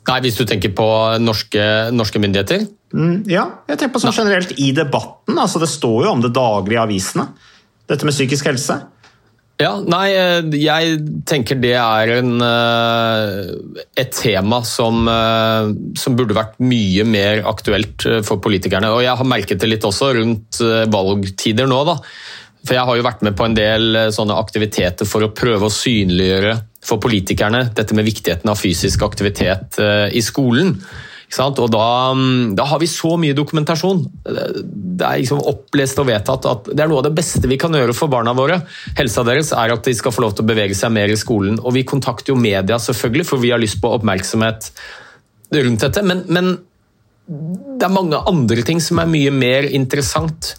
Nei, 0.05 0.21
Hvis 0.21 0.37
du 0.37 0.45
tenker 0.45 0.73
på 0.77 0.87
norske, 1.23 1.63
norske 1.95 2.21
myndigheter? 2.21 2.67
Mm, 2.95 3.25
ja, 3.31 3.47
jeg 3.71 3.79
tenker 3.79 3.95
på 3.97 4.03
sånn 4.03 4.17
generelt 4.17 4.53
i 4.61 4.71
debatten. 4.77 5.39
altså 5.39 5.63
Det 5.63 5.71
står 5.71 6.05
jo 6.05 6.11
om 6.13 6.25
det 6.25 6.35
daglige 6.37 6.77
i 6.77 6.83
avisene, 6.83 7.31
dette 7.89 8.05
med 8.05 8.17
psykisk 8.17 8.51
helse. 8.51 8.83
Ja, 9.63 9.77
nei, 9.87 10.09
eh, 10.19 10.47
jeg 10.59 10.97
tenker 11.31 11.61
det 11.63 11.77
er 11.79 12.11
en, 12.17 12.33
eh, 12.43 13.53
et 14.03 14.11
tema 14.11 14.65
som, 14.67 15.07
eh, 15.07 15.71
som, 15.95 16.17
burde 16.17 16.35
vært 16.35 16.59
mye 16.59 17.05
mer 17.07 17.45
aktuelt 17.47 18.03
for 18.27 18.43
politikerne. 18.43 18.91
Og 18.91 19.05
jeg 19.05 19.17
har 19.17 19.25
merket 19.25 19.61
det 19.61 19.69
litt 19.71 19.87
også 19.87 20.11
rundt 20.19 20.59
valgtider 20.91 21.71
nå, 21.71 21.85
da. 21.87 21.99
For 22.67 22.75
jeg 22.75 22.85
har 22.85 22.97
jo 22.97 23.07
vært 23.07 23.23
med 23.23 23.37
på 23.37 23.45
en 23.45 23.55
del 23.55 24.11
sånne 24.11 24.35
aktiviteter 24.41 25.07
for 25.07 25.23
å 25.23 25.35
prøve 25.35 25.69
å 25.69 25.71
synliggjøre 25.71 26.61
for 26.83 26.99
politikerne 26.99 27.75
dette 27.75 27.95
med 27.95 28.07
viktigheten 28.07 28.51
av 28.51 28.59
fysisk 28.59 29.03
aktivitet 29.03 29.79
i 30.13 30.21
skolen. 30.21 30.81
Og 31.43 31.71
da, 31.73 31.87
mm, 32.15 32.55
da, 32.59 32.67
har 32.71 32.81
vi 32.83 32.89
så 32.91 33.15
mye 33.21 33.37
dokumentasjon. 33.37 34.05
Det 34.25 35.07
er 35.07 35.23
liksom 35.23 35.43
opplest 35.51 35.99
og 36.03 36.09
vedtatt 36.09 36.47
at 36.51 36.69
det 36.71 36.85
er 36.85 36.91
noe 36.91 37.03
av 37.03 37.09
det 37.09 37.15
beste 37.17 37.49
vi 37.51 37.59
kan 37.61 37.75
gjøre 37.75 37.97
for 37.97 38.13
barna 38.13 38.35
våre. 38.37 38.61
Helsa 38.99 39.25
deres 39.27 39.53
er 39.57 39.75
at 39.75 39.87
de 39.87 39.97
skal 39.97 40.15
få 40.15 40.25
lov 40.27 40.37
til 40.37 40.47
å 40.47 40.51
bevege 40.53 40.77
seg 40.79 40.95
mer 40.95 41.11
i 41.11 41.19
skolen. 41.19 41.59
Og 41.63 41.75
vi 41.77 41.87
kontakter 41.89 42.35
jo 42.35 42.39
media, 42.41 42.79
selvfølgelig, 42.79 43.27
for 43.31 43.43
vi 43.43 43.51
har 43.55 43.63
lyst 43.63 43.81
på 43.83 43.91
oppmerksomhet 43.97 44.71
rundt 45.55 45.87
dette. 45.87 46.05
Men, 46.07 46.25
men 46.29 46.55
det 47.27 47.87
er 47.87 47.95
mange 47.95 48.21
andre 48.29 48.65
ting 48.67 48.83
som 48.85 49.01
er 49.01 49.11
mye 49.11 49.33
mer 49.35 49.69
interessant. 49.71 50.55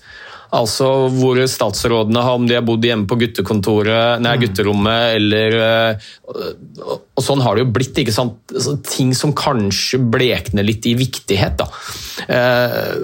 Altså 0.56 0.88
hvor 1.12 1.40
statsrådene 1.50 2.22
har, 2.24 2.38
om 2.38 2.46
de 2.48 2.56
har 2.56 2.66
bodd 2.66 2.86
hjemme 2.86 3.08
på 3.10 3.18
guttekontoret, 3.20 4.22
nei, 4.24 4.36
mm. 4.38 4.44
gutterommet 4.46 5.18
eller 5.18 5.58
eh, 5.60 6.10
Og 6.30 7.24
sånn 7.24 7.44
har 7.44 7.58
det 7.58 7.66
jo 7.66 7.74
blitt. 7.76 8.00
ikke 8.02 8.16
sant? 8.16 8.40
Så 8.52 8.78
ting 8.88 9.12
som 9.18 9.36
kanskje 9.36 10.00
blekner 10.00 10.68
litt 10.68 10.88
i 10.88 10.96
viktighet. 11.00 11.60
da. 11.60 11.68
Eh, 12.32 12.96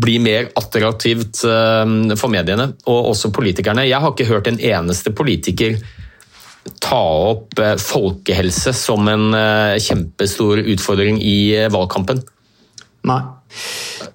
blir 0.00 0.22
mer 0.24 0.50
attraktivt 0.56 1.44
eh, 1.44 1.94
for 2.16 2.32
mediene, 2.32 2.72
og 2.90 3.12
også 3.14 3.32
politikerne. 3.34 3.86
Jeg 3.88 4.02
har 4.02 4.14
ikke 4.14 4.30
hørt 4.30 4.50
en 4.50 4.60
eneste 4.60 5.14
politiker 5.14 5.78
ta 6.82 7.02
opp 7.30 7.58
eh, 7.62 7.76
folkehelse 7.80 8.74
som 8.76 9.06
en 9.08 9.30
kjempestor 9.80 10.64
utfordring 10.64 11.22
i 11.22 11.68
valgkampen. 11.70 12.24
Nei. 13.06 13.22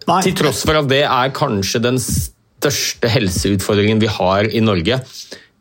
Nei. 0.05 0.21
Til 0.23 0.35
tross 0.37 0.61
for 0.67 0.77
at 0.79 0.87
det 0.91 1.03
er 1.07 1.35
kanskje 1.35 1.81
den 1.83 1.97
største 1.99 2.34
helseutfordringen 2.71 4.01
vi 4.01 4.09
har 4.11 4.47
i 4.49 4.61
Norge. 4.63 4.99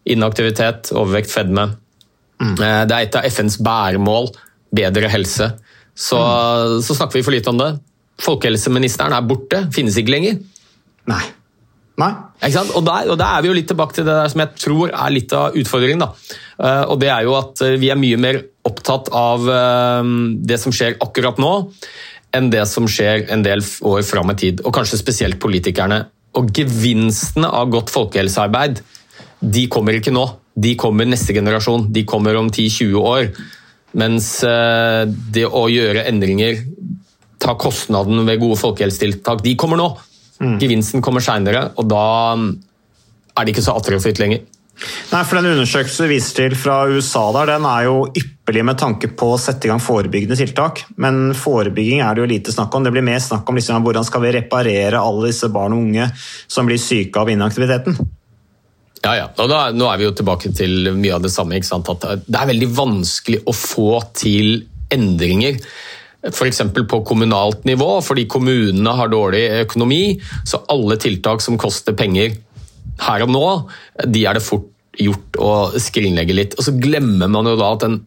Inaktivitet, 0.05 0.93
overvekt, 0.93 1.33
fedme. 1.33 1.71
Mm. 2.43 2.57
Det 2.59 2.97
er 2.97 2.99
et 3.01 3.19
av 3.19 3.29
FNs 3.31 3.59
bæremål, 3.64 4.31
bedre 4.75 5.11
helse. 5.12 5.53
Så, 5.95 6.19
mm. 6.19 6.83
så 6.85 6.97
snakker 6.99 7.21
vi 7.21 7.25
for 7.27 7.35
lite 7.35 7.53
om 7.53 7.61
det. 7.61 7.71
Folkehelseministeren 8.25 9.14
er 9.17 9.27
borte, 9.27 9.64
finnes 9.75 9.97
ikke 9.99 10.14
lenger. 10.14 10.38
Nei. 11.11 11.25
Nei. 12.01 12.11
Og 12.43 12.83
der, 12.83 13.11
og 13.12 13.19
der, 13.21 13.29
er 13.29 13.43
vi 13.45 13.51
jo 13.53 13.55
litt 13.55 13.69
tilbake 13.71 13.95
til 13.95 14.07
det 14.07 14.17
der 14.19 14.31
som 14.33 14.43
jeg 14.43 14.59
tror 14.59 14.90
er 14.90 15.12
litt 15.14 15.35
av 15.37 15.55
utfordringen. 15.55 16.03
da. 16.03 16.11
Uh, 16.59 16.85
og 16.90 16.99
det 17.03 17.11
er 17.14 17.27
jo 17.27 17.37
at 17.38 17.62
vi 17.79 17.90
er 17.93 18.01
mye 18.01 18.19
mer 18.21 18.40
opptatt 18.64 19.11
av 19.12 19.45
det 20.49 20.57
som 20.57 20.73
skjer 20.73 20.97
akkurat 21.05 21.37
nå, 21.43 21.51
enn 22.35 22.49
det 22.51 22.64
som 22.67 22.87
skjer 22.88 23.27
en 23.35 23.43
del 23.45 23.61
år 23.85 24.03
fram 24.09 24.33
i 24.33 24.37
tid. 24.40 24.62
Og 24.64 24.75
kanskje 24.75 24.99
spesielt 25.01 25.38
politikerne. 25.43 26.07
Og 26.38 26.51
gevinstene 26.55 27.51
av 27.51 27.70
godt 27.73 27.92
folkehelsearbeid 27.94 28.83
de 29.44 29.66
kommer 29.68 29.99
ikke 29.99 30.14
nå. 30.14 30.25
De 30.55 30.73
kommer 30.79 31.09
neste 31.09 31.35
generasjon. 31.37 31.88
De 31.92 32.05
kommer 32.09 32.38
om 32.38 32.49
10-20 32.49 32.94
år. 33.01 33.29
Mens 34.01 34.29
uh, 34.47 35.05
det 35.07 35.44
å 35.47 35.66
gjøre 35.70 36.07
endringer, 36.11 36.62
ta 37.42 37.55
kostnaden 37.61 38.25
ved 38.27 38.40
gode 38.42 38.59
folkehelsetiltak, 38.59 39.42
de 39.44 39.55
kommer 39.61 39.79
nå. 39.79 39.90
Mm. 40.40 40.57
Gevinsten 40.62 41.05
kommer 41.05 41.23
seinere, 41.23 41.68
og 41.79 41.87
da 41.92 42.07
er 42.35 43.44
det 43.44 43.55
ikke 43.55 43.66
så 43.66 43.77
attraktivt 43.79 44.18
lenger. 44.23 44.42
Nei, 45.13 45.21
for 45.23 45.39
Den 45.39 45.53
undersøkelsen 45.53 46.07
du 46.07 46.11
viser 46.11 46.39
til 46.39 46.57
fra 46.59 46.81
USA, 46.91 47.29
der, 47.37 47.55
den 47.55 47.69
er 47.69 47.87
jo 47.87 48.01
ypperlig 48.11 48.65
med 48.67 48.81
tanke 48.81 49.11
på 49.15 49.31
å 49.35 49.39
sette 49.41 49.69
i 49.69 49.71
gang 49.71 49.83
forebyggende 49.83 50.39
tiltak. 50.41 50.85
Men 51.01 51.31
forebygging 51.39 52.03
er 52.03 52.17
det 52.17 52.25
jo 52.25 52.33
lite 52.33 52.55
snakk 52.55 52.75
om. 52.75 52.85
Det 52.85 52.93
blir 52.95 53.07
mer 53.07 53.23
snakk 53.23 53.49
om 53.49 53.61
liksom, 53.61 53.87
hvordan 53.87 54.07
skal 54.07 54.25
vi 54.27 54.35
reparere 54.39 55.01
alle 55.01 55.31
disse 55.31 55.51
barn 55.55 55.77
og 55.77 55.87
unge 55.87 56.11
som 56.19 56.69
blir 56.69 56.83
syke 56.83 57.23
av 57.23 57.31
inaktiviteten. 57.31 57.99
Ja, 59.05 59.17
ja. 59.21 59.27
Og 59.39 59.51
da, 59.53 59.67
nå 59.77 59.89
er 59.91 60.01
vi 60.01 60.09
jo 60.09 60.15
tilbake 60.17 60.53
til 60.57 60.95
mye 60.97 61.19
av 61.19 61.25
det 61.25 61.33
samme. 61.33 61.61
At 61.61 62.07
det 62.25 62.39
er 62.41 62.55
veldig 62.55 62.71
vanskelig 62.75 63.45
å 63.47 63.57
få 63.57 63.91
til 64.17 64.65
endringer 64.95 65.61
f.eks. 66.25 66.63
på 66.89 67.01
kommunalt 67.05 67.67
nivå, 67.69 67.99
fordi 68.05 68.25
kommunene 68.31 68.97
har 68.97 69.13
dårlig 69.13 69.45
økonomi. 69.65 70.03
Så 70.49 70.63
alle 70.73 70.97
tiltak 71.01 71.45
som 71.45 71.59
koster 71.61 71.97
penger 71.97 72.33
her 73.02 73.24
og 73.26 73.33
nå, 73.35 73.44
de 74.07 74.24
er 74.28 74.38
det 74.38 74.44
fort 74.44 74.70
gjort 75.00 75.38
å 75.42 75.52
skrinlegge 75.83 76.37
litt. 76.37 76.57
Og 76.59 76.66
så 76.66 76.74
glemmer 76.78 77.30
man 77.30 77.48
jo 77.50 77.57
da 77.59 77.72
at 77.74 77.85
den 77.87 78.00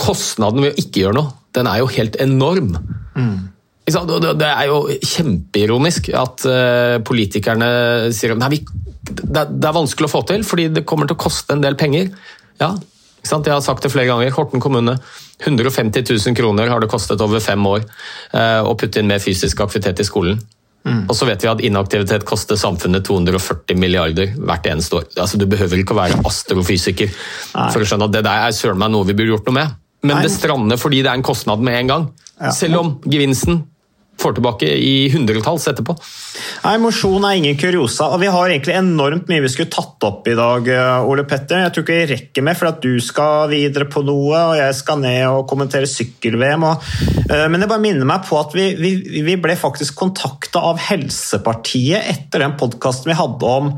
kostnaden 0.00 0.64
ved 0.64 0.74
å 0.74 0.80
ikke 0.80 1.04
gjøre 1.04 1.18
noe, 1.18 1.34
den 1.56 1.68
er 1.68 1.80
jo 1.82 1.90
helt 1.92 2.16
enorm. 2.22 2.74
Mm. 3.18 3.50
Det 3.90 4.46
er 4.46 4.68
jo 4.70 4.84
kjempeironisk 5.02 6.12
at 6.14 6.44
eh, 6.46 6.98
politikerne 7.02 7.70
sier 8.14 8.36
at 8.36 8.60
det 9.10 9.66
er 9.66 9.74
vanskelig 9.74 10.06
å 10.06 10.12
få 10.12 10.20
til 10.28 10.44
fordi 10.46 10.68
det 10.70 10.84
kommer 10.86 11.08
til 11.10 11.18
å 11.18 11.24
koste 11.24 11.56
en 11.56 11.64
del 11.64 11.74
penger. 11.80 12.12
Ja, 12.60 12.76
jeg 13.24 13.52
har 13.52 13.64
sagt 13.64 13.82
det 13.84 13.90
flere 13.92 14.08
ganger. 14.08 14.32
Horten 14.36 14.62
kommune 14.62 14.96
150 15.42 16.06
000 16.06 16.36
kroner 16.38 16.70
har 16.70 16.80
det 16.80 16.90
kostet 16.92 17.20
over 17.24 17.42
fem 17.42 17.66
år 17.66 17.82
eh, 17.82 18.60
å 18.62 18.76
putte 18.78 19.00
inn 19.00 19.10
mer 19.10 19.22
fysisk 19.22 19.60
aktivitet 19.64 20.00
i 20.00 20.06
skolen. 20.06 20.40
Mm. 21.00 21.08
Og 21.08 21.16
så 21.16 21.28
vet 21.28 21.44
vi 21.44 21.50
at 21.50 21.62
inaktivitet 21.66 22.26
koster 22.28 22.58
samfunnet 22.60 23.06
240 23.08 23.78
milliarder 23.80 24.34
hvert 24.36 24.68
eneste 24.70 25.00
år. 25.00 25.08
Altså, 25.16 25.40
du 25.40 25.46
behøver 25.50 25.82
ikke 25.82 25.96
å 25.96 26.00
være 26.00 26.20
astrofysiker 26.28 27.10
Nei. 27.10 27.68
for 27.72 27.82
å 27.82 27.88
skjønne 27.88 28.10
at 28.10 28.16
det 28.16 28.24
der 28.26 28.46
er 28.48 28.56
søren 28.56 28.80
meg 28.80 28.92
noe 28.94 29.08
vi 29.08 29.16
burde 29.16 29.34
gjort 29.34 29.50
noe 29.50 29.58
med. 29.60 29.76
Men 30.04 30.16
Nei. 30.16 30.24
det 30.26 30.34
strander 30.34 30.80
fordi 30.80 31.02
det 31.04 31.12
er 31.12 31.20
en 31.20 31.26
kostnad 31.26 31.62
med 31.64 31.76
en 31.82 31.92
gang. 31.94 32.08
Ja. 32.40 32.54
Selv 32.56 32.80
om 32.80 32.94
gevinsten 33.04 33.64
får 34.20 34.36
tilbake 34.36 34.68
i 34.68 34.94
hundretalls 35.12 35.66
etterpå. 35.70 35.96
Nei, 36.64 36.74
Mosjon 36.82 37.24
er 37.26 37.38
ingen 37.38 37.58
kuriosa, 37.60 38.10
og 38.12 38.20
vi 38.22 38.30
har 38.32 38.50
egentlig 38.50 38.76
enormt 38.76 39.30
mye 39.30 39.44
vi 39.44 39.52
skulle 39.52 39.72
tatt 39.72 40.04
opp 40.06 40.28
i 40.28 40.36
dag, 40.38 40.68
eh, 40.68 41.08
Ole 41.08 41.24
Petter. 41.28 41.62
Jeg 41.64 41.74
tror 41.74 41.86
ikke 41.86 41.98
vi 41.98 42.10
rekker 42.14 42.46
med, 42.46 42.58
for 42.58 42.70
at 42.70 42.82
du 42.84 43.00
skal 43.04 43.48
videre 43.52 43.88
på 43.90 44.04
noe, 44.06 44.42
og 44.52 44.58
jeg 44.60 44.76
skal 44.78 45.00
ned 45.02 45.22
og 45.30 45.46
kommentere 45.50 45.88
sykkel-VM. 45.90 46.66
Uh, 46.70 47.46
men 47.48 47.62
det 47.62 47.70
bare 47.70 47.82
minner 47.82 48.08
meg 48.08 48.26
på 48.28 48.36
at 48.40 48.54
vi, 48.56 48.72
vi, 48.80 48.92
vi 49.24 49.38
ble 49.40 49.56
faktisk 49.58 49.96
kontakta 49.98 50.62
av 50.70 50.80
Helsepartiet 50.90 52.10
etter 52.12 52.44
den 52.44 52.58
podkasten 52.60 53.12
vi 53.12 53.18
hadde 53.18 53.56
om 53.60 53.72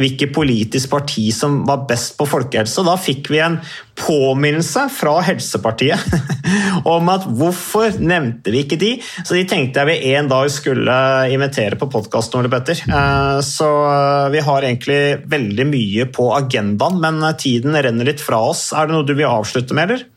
hvilket 0.00 0.34
politisk 0.34 0.90
parti 0.92 1.28
som 1.34 1.62
var 1.68 1.86
best 1.88 2.16
på 2.18 2.26
folkehelse. 2.28 2.84
Da 2.86 2.96
fikk 3.00 3.30
vi 3.32 3.42
en 3.44 3.58
påminnelse 3.96 4.86
fra 4.92 5.14
Helsepartiet 5.24 6.02
om 6.94 7.08
at 7.12 7.24
hvorfor 7.38 7.96
nevnte 8.00 8.52
vi 8.52 8.64
ikke 8.64 8.80
de? 8.80 8.92
Så 9.22 9.38
de 9.38 9.46
tenkte 9.48 9.82
jeg 9.82 9.90
vi 9.90 10.14
en 10.16 10.28
dag 10.30 10.50
skulle 10.52 10.96
invitere 11.32 11.78
på 11.80 11.88
podkasten, 11.92 12.42
Ole 12.42 12.52
Petter. 12.52 12.82
Eh, 12.86 13.38
så 13.46 13.70
eh, 13.92 14.26
vi 14.34 14.44
har 14.44 14.66
egentlig 14.68 15.00
veldig 15.32 15.70
mye 15.70 16.10
på 16.12 16.28
agendaen, 16.36 17.00
men 17.02 17.24
tiden 17.40 17.76
renner 17.76 18.12
litt 18.12 18.22
fra 18.22 18.42
oss. 18.50 18.68
Er 18.76 18.88
det 18.88 18.96
noe 18.96 19.08
du 19.08 19.16
vil 19.16 19.30
avslutte 19.30 19.76
med, 19.76 19.90
eller? 19.90 20.12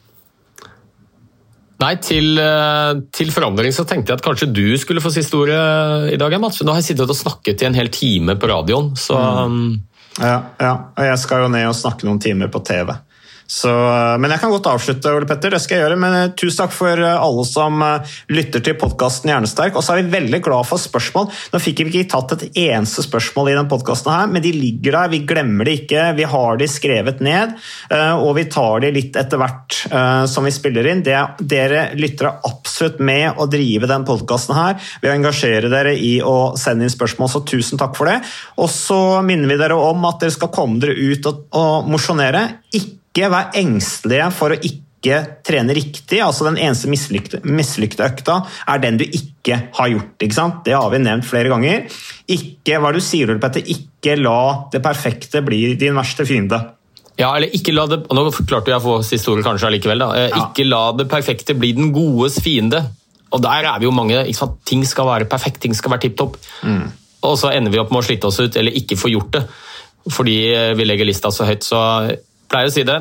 Nei, 1.80 1.94
til, 2.04 2.34
eh, 2.42 2.94
til, 3.16 3.30
forandring 3.32 3.72
så 3.76 3.86
tenkte 3.88 4.12
jeg 4.12 4.20
at 4.20 4.26
kanskje 4.26 4.50
du 4.52 4.66
skulle 4.82 5.04
få 5.04 5.14
siste 5.16 5.38
ordet 5.40 5.60
i 6.12 6.18
dag, 6.20 6.36
Mats. 6.42 6.60
Nå 6.64 6.76
har 6.76 6.82
jeg 6.82 6.92
sittet 6.92 7.14
og 7.14 7.16
snakket 7.16 7.64
i 7.64 7.70
en 7.70 7.78
hel 7.78 7.92
time 7.94 8.36
på 8.40 8.50
radioen, 8.52 8.92
så 9.00 9.16
mm. 9.16 9.54
Um, 9.60 9.78
ja, 10.20 10.40
ja, 10.60 10.74
og 10.98 11.06
jeg 11.08 11.20
skal 11.22 11.46
jo 11.46 11.52
ned 11.54 11.70
og 11.70 11.78
snakke 11.78 12.04
noen 12.08 12.20
timer 12.20 12.50
på 12.52 12.60
TV. 12.68 12.92
Så, 13.50 13.70
eh, 13.72 14.16
men 14.22 14.30
jeg 14.30 14.44
kan 14.44 14.52
godt 14.54 14.68
avslutte, 14.70 15.10
Ole 15.10 15.26
Petter. 15.26 15.50
det 15.56 15.60
skal 15.64 15.80
jeg 15.80 15.86
gjøre, 15.88 15.98
men 15.98 16.16
eh, 16.16 16.34
Tusen 16.38 16.60
takk 16.62 16.74
for 16.76 17.02
eh, 17.02 17.16
alle 17.18 17.46
som 17.50 17.82
lytter 18.30 18.62
til 18.62 18.76
podkasten 18.78 19.32
Hjernesterk. 19.32 19.74
Og 19.74 19.86
så 19.86 19.96
er 19.96 20.04
vi 20.04 20.14
veldig 20.14 20.40
glad 20.46 20.68
for 20.70 20.82
spørsmål. 20.82 21.32
Nå 21.54 21.62
fikk 21.64 21.82
vi 21.82 22.04
ikke 22.04 22.12
tatt 22.14 22.36
et 22.36 22.60
eneste 22.68 23.02
spørsmål 23.08 23.50
i 23.50 23.56
denne 23.56 23.72
podkasten, 23.72 24.36
men 24.36 24.46
de 24.46 24.54
ligger 24.54 25.00
der. 25.00 25.14
Vi 25.16 25.24
glemmer 25.28 25.66
det 25.66 25.80
ikke. 25.82 26.04
Vi 26.20 26.28
har 26.30 26.60
de 26.60 26.68
skrevet 26.70 27.24
ned, 27.26 27.56
og 28.22 28.32
vi 28.38 28.46
tar 28.52 28.84
de 28.84 28.92
litt 28.94 29.18
etter 29.20 29.40
hvert 29.42 29.78
som 30.30 30.46
vi 30.46 30.54
spiller 30.54 30.88
inn. 30.92 31.02
Det, 31.06 31.18
dere 31.42 31.88
lytter 31.98 32.30
absolutt 32.30 33.02
med 33.06 33.40
å 33.40 33.48
drive 33.50 33.90
den 33.90 34.06
podkasten 34.08 34.58
her 34.58 34.78
ved 35.02 35.12
å 35.12 35.16
engasjere 35.16 35.72
dere 35.72 35.96
i 35.96 36.18
å 36.26 36.54
sende 36.60 36.86
inn 36.86 36.94
spørsmål, 36.94 37.32
så 37.32 37.44
tusen 37.48 37.82
takk 37.82 37.98
for 37.98 38.12
det. 38.12 38.20
Og 38.62 38.70
så 38.74 39.02
minner 39.26 39.52
vi 39.52 39.60
dere 39.62 39.80
om 39.80 40.08
at 40.10 40.22
dere 40.24 40.36
skal 40.36 40.54
komme 40.54 40.82
dere 40.84 40.98
ut 40.98 41.30
og, 41.32 41.46
og 41.58 41.92
mosjonere. 41.92 42.48
Ikke 42.76 42.99
ikke 43.20 43.34
vær 43.34 43.58
engstelige 43.60 44.30
for 44.36 44.56
å 44.56 44.60
ikke 44.60 45.20
trene 45.48 45.76
riktig. 45.76 46.20
altså 46.24 46.48
Den 46.48 46.58
eneste 46.60 46.90
mislykte 46.90 48.08
økta 48.08 48.42
er 48.68 48.82
den 48.84 49.00
du 49.00 49.06
ikke 49.06 49.62
har 49.76 49.92
gjort. 49.92 50.16
ikke 50.20 50.36
sant? 50.36 50.64
Det 50.66 50.76
har 50.76 50.90
vi 50.92 51.00
nevnt 51.04 51.28
flere 51.28 51.52
ganger. 51.52 51.88
Ikke 52.28 52.80
hva 52.80 52.92
du 52.96 53.00
sier, 53.04 53.32
Petter, 53.40 53.64
ikke 53.64 54.18
la 54.20 54.68
det 54.72 54.84
perfekte 54.84 55.44
bli 55.46 55.76
din 55.80 55.96
verste 55.96 56.26
fiende. 56.28 56.60
Ja, 57.20 57.34
eller 57.36 57.52
ikke 57.52 57.74
la 57.76 57.86
det, 57.92 58.06
Nå 58.16 58.30
klarte 58.48 58.72
jeg 58.72 58.80
å 58.80 58.84
få 58.84 59.00
siste 59.04 59.32
ordet 59.32 59.44
kanskje 59.48 59.68
allikevel. 59.68 60.00
da. 60.00 60.14
Eh, 60.16 60.30
ja. 60.32 60.46
Ikke 60.46 60.68
la 60.68 60.92
det 60.96 61.10
perfekte 61.12 61.56
bli 61.56 61.74
den 61.76 61.92
godes 61.96 62.40
fiende. 62.44 62.86
Og 63.32 63.44
der 63.44 63.68
er 63.68 63.80
vi 63.80 63.86
jo 63.86 63.92
mange. 63.92 64.24
ikke 64.26 64.40
sant? 64.40 64.60
Ting 64.66 64.86
skal 64.88 65.06
være 65.06 65.28
perfekt, 65.30 65.60
ting 65.62 65.76
skal 65.76 65.92
være 65.92 66.08
tipp 66.08 66.18
topp. 66.18 66.38
Mm. 66.64 66.88
Og 67.28 67.36
så 67.38 67.52
ender 67.52 67.72
vi 67.72 67.80
opp 67.80 67.92
med 67.92 68.02
å 68.02 68.08
slite 68.08 68.28
oss 68.28 68.40
ut 68.40 68.56
eller 68.56 68.72
ikke 68.72 68.98
få 68.98 69.12
gjort 69.12 69.36
det. 69.36 69.44
Fordi 70.10 70.38
vi 70.80 70.88
legger 70.88 71.06
lista 71.06 71.30
så 71.32 71.46
høyt. 71.46 71.68
Så 71.68 71.78
pleier 72.50 72.70
å 72.70 72.74
si 72.74 72.86
det. 72.88 73.00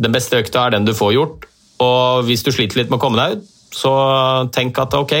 Den 0.00 0.14
beste 0.14 0.40
økta 0.40 0.66
er 0.66 0.76
den 0.76 0.88
du 0.88 0.94
får 0.96 1.14
gjort. 1.16 1.46
Og 1.80 2.26
hvis 2.28 2.44
du 2.44 2.52
sliter 2.52 2.80
litt 2.80 2.90
med 2.92 3.00
å 3.00 3.02
komme 3.02 3.20
deg 3.20 3.38
ut, 3.38 3.54
så 3.70 3.92
tenk 4.52 4.78
at 4.82 4.96
ok, 4.98 5.14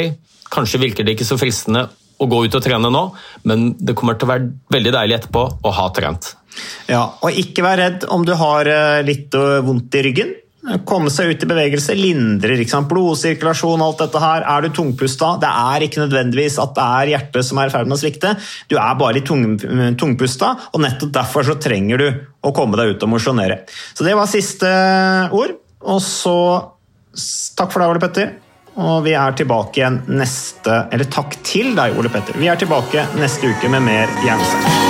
kanskje 0.50 0.82
virker 0.82 1.06
det 1.06 1.14
ikke 1.14 1.28
så 1.28 1.38
fristende 1.40 1.86
å 2.20 2.28
gå 2.28 2.42
ut 2.44 2.56
og 2.56 2.64
trene 2.64 2.90
nå, 2.92 3.04
men 3.48 3.70
det 3.80 3.94
kommer 3.96 4.18
til 4.18 4.28
å 4.28 4.32
være 4.34 4.50
veldig 4.74 4.92
deilig 4.96 5.16
etterpå 5.16 5.44
å 5.64 5.72
ha 5.78 5.86
trent. 5.96 6.34
Ja, 6.90 7.04
og 7.22 7.38
ikke 7.38 7.64
vær 7.64 7.78
redd 7.80 8.04
om 8.12 8.26
du 8.26 8.34
har 8.36 8.68
eh, 8.68 9.00
litt 9.06 9.34
eh, 9.38 9.60
vondt 9.64 9.96
i 9.96 10.02
ryggen. 10.04 10.34
Komme 10.84 11.08
seg 11.12 11.30
ut 11.32 11.44
i 11.44 11.48
bevegelse 11.48 11.94
lindrer 11.96 12.60
blodsirkulasjon 12.88 13.84
alt 13.84 14.02
dette 14.02 14.20
her. 14.20 14.44
Er 14.44 14.64
du 14.66 14.74
tungpusta, 14.76 15.32
det 15.40 15.48
er 15.48 15.86
ikke 15.86 16.02
nødvendigvis 16.04 16.58
at 16.60 16.74
det 16.76 16.88
er 17.00 17.12
hjertet 17.14 17.48
som 17.48 17.60
er 17.60 17.70
i 17.70 17.72
ferd 17.72 17.88
med 17.88 17.96
å 17.96 18.00
svikte. 18.02 18.34
Du 18.68 18.76
er 18.76 18.98
bare 19.00 19.16
litt 19.16 19.28
tung, 19.30 19.56
tungpusta, 20.00 20.52
og 20.72 20.84
nettopp 20.84 21.14
derfor 21.16 21.48
så 21.48 21.56
trenger 21.60 22.04
du 22.04 22.08
å 22.44 22.52
komme 22.56 22.76
deg 22.80 22.94
ut 22.94 23.08
og 23.08 23.14
mosjonere. 23.16 23.62
Så 23.94 24.04
det 24.04 24.14
var 24.18 24.30
siste 24.30 24.68
ord. 25.32 25.56
Og 25.80 26.00
så 26.04 26.36
takk 27.56 27.72
for 27.72 27.80
deg, 27.80 27.94
Ole 27.94 28.04
Petter. 28.04 28.36
Og 28.80 29.00
vi 29.04 29.16
er 29.18 29.34
tilbake 29.34 29.80
igjen 29.80 29.96
neste 30.14 30.76
Eller 30.94 31.08
takk 31.10 31.34
til 31.42 31.74
deg, 31.76 31.98
Ole 31.98 32.12
Petter. 32.12 32.38
Vi 32.38 32.48
er 32.52 32.60
tilbake 32.60 33.08
neste 33.18 33.50
uke 33.50 33.72
med 33.72 33.88
mer 33.88 34.16
Hjernesterk. 34.24 34.89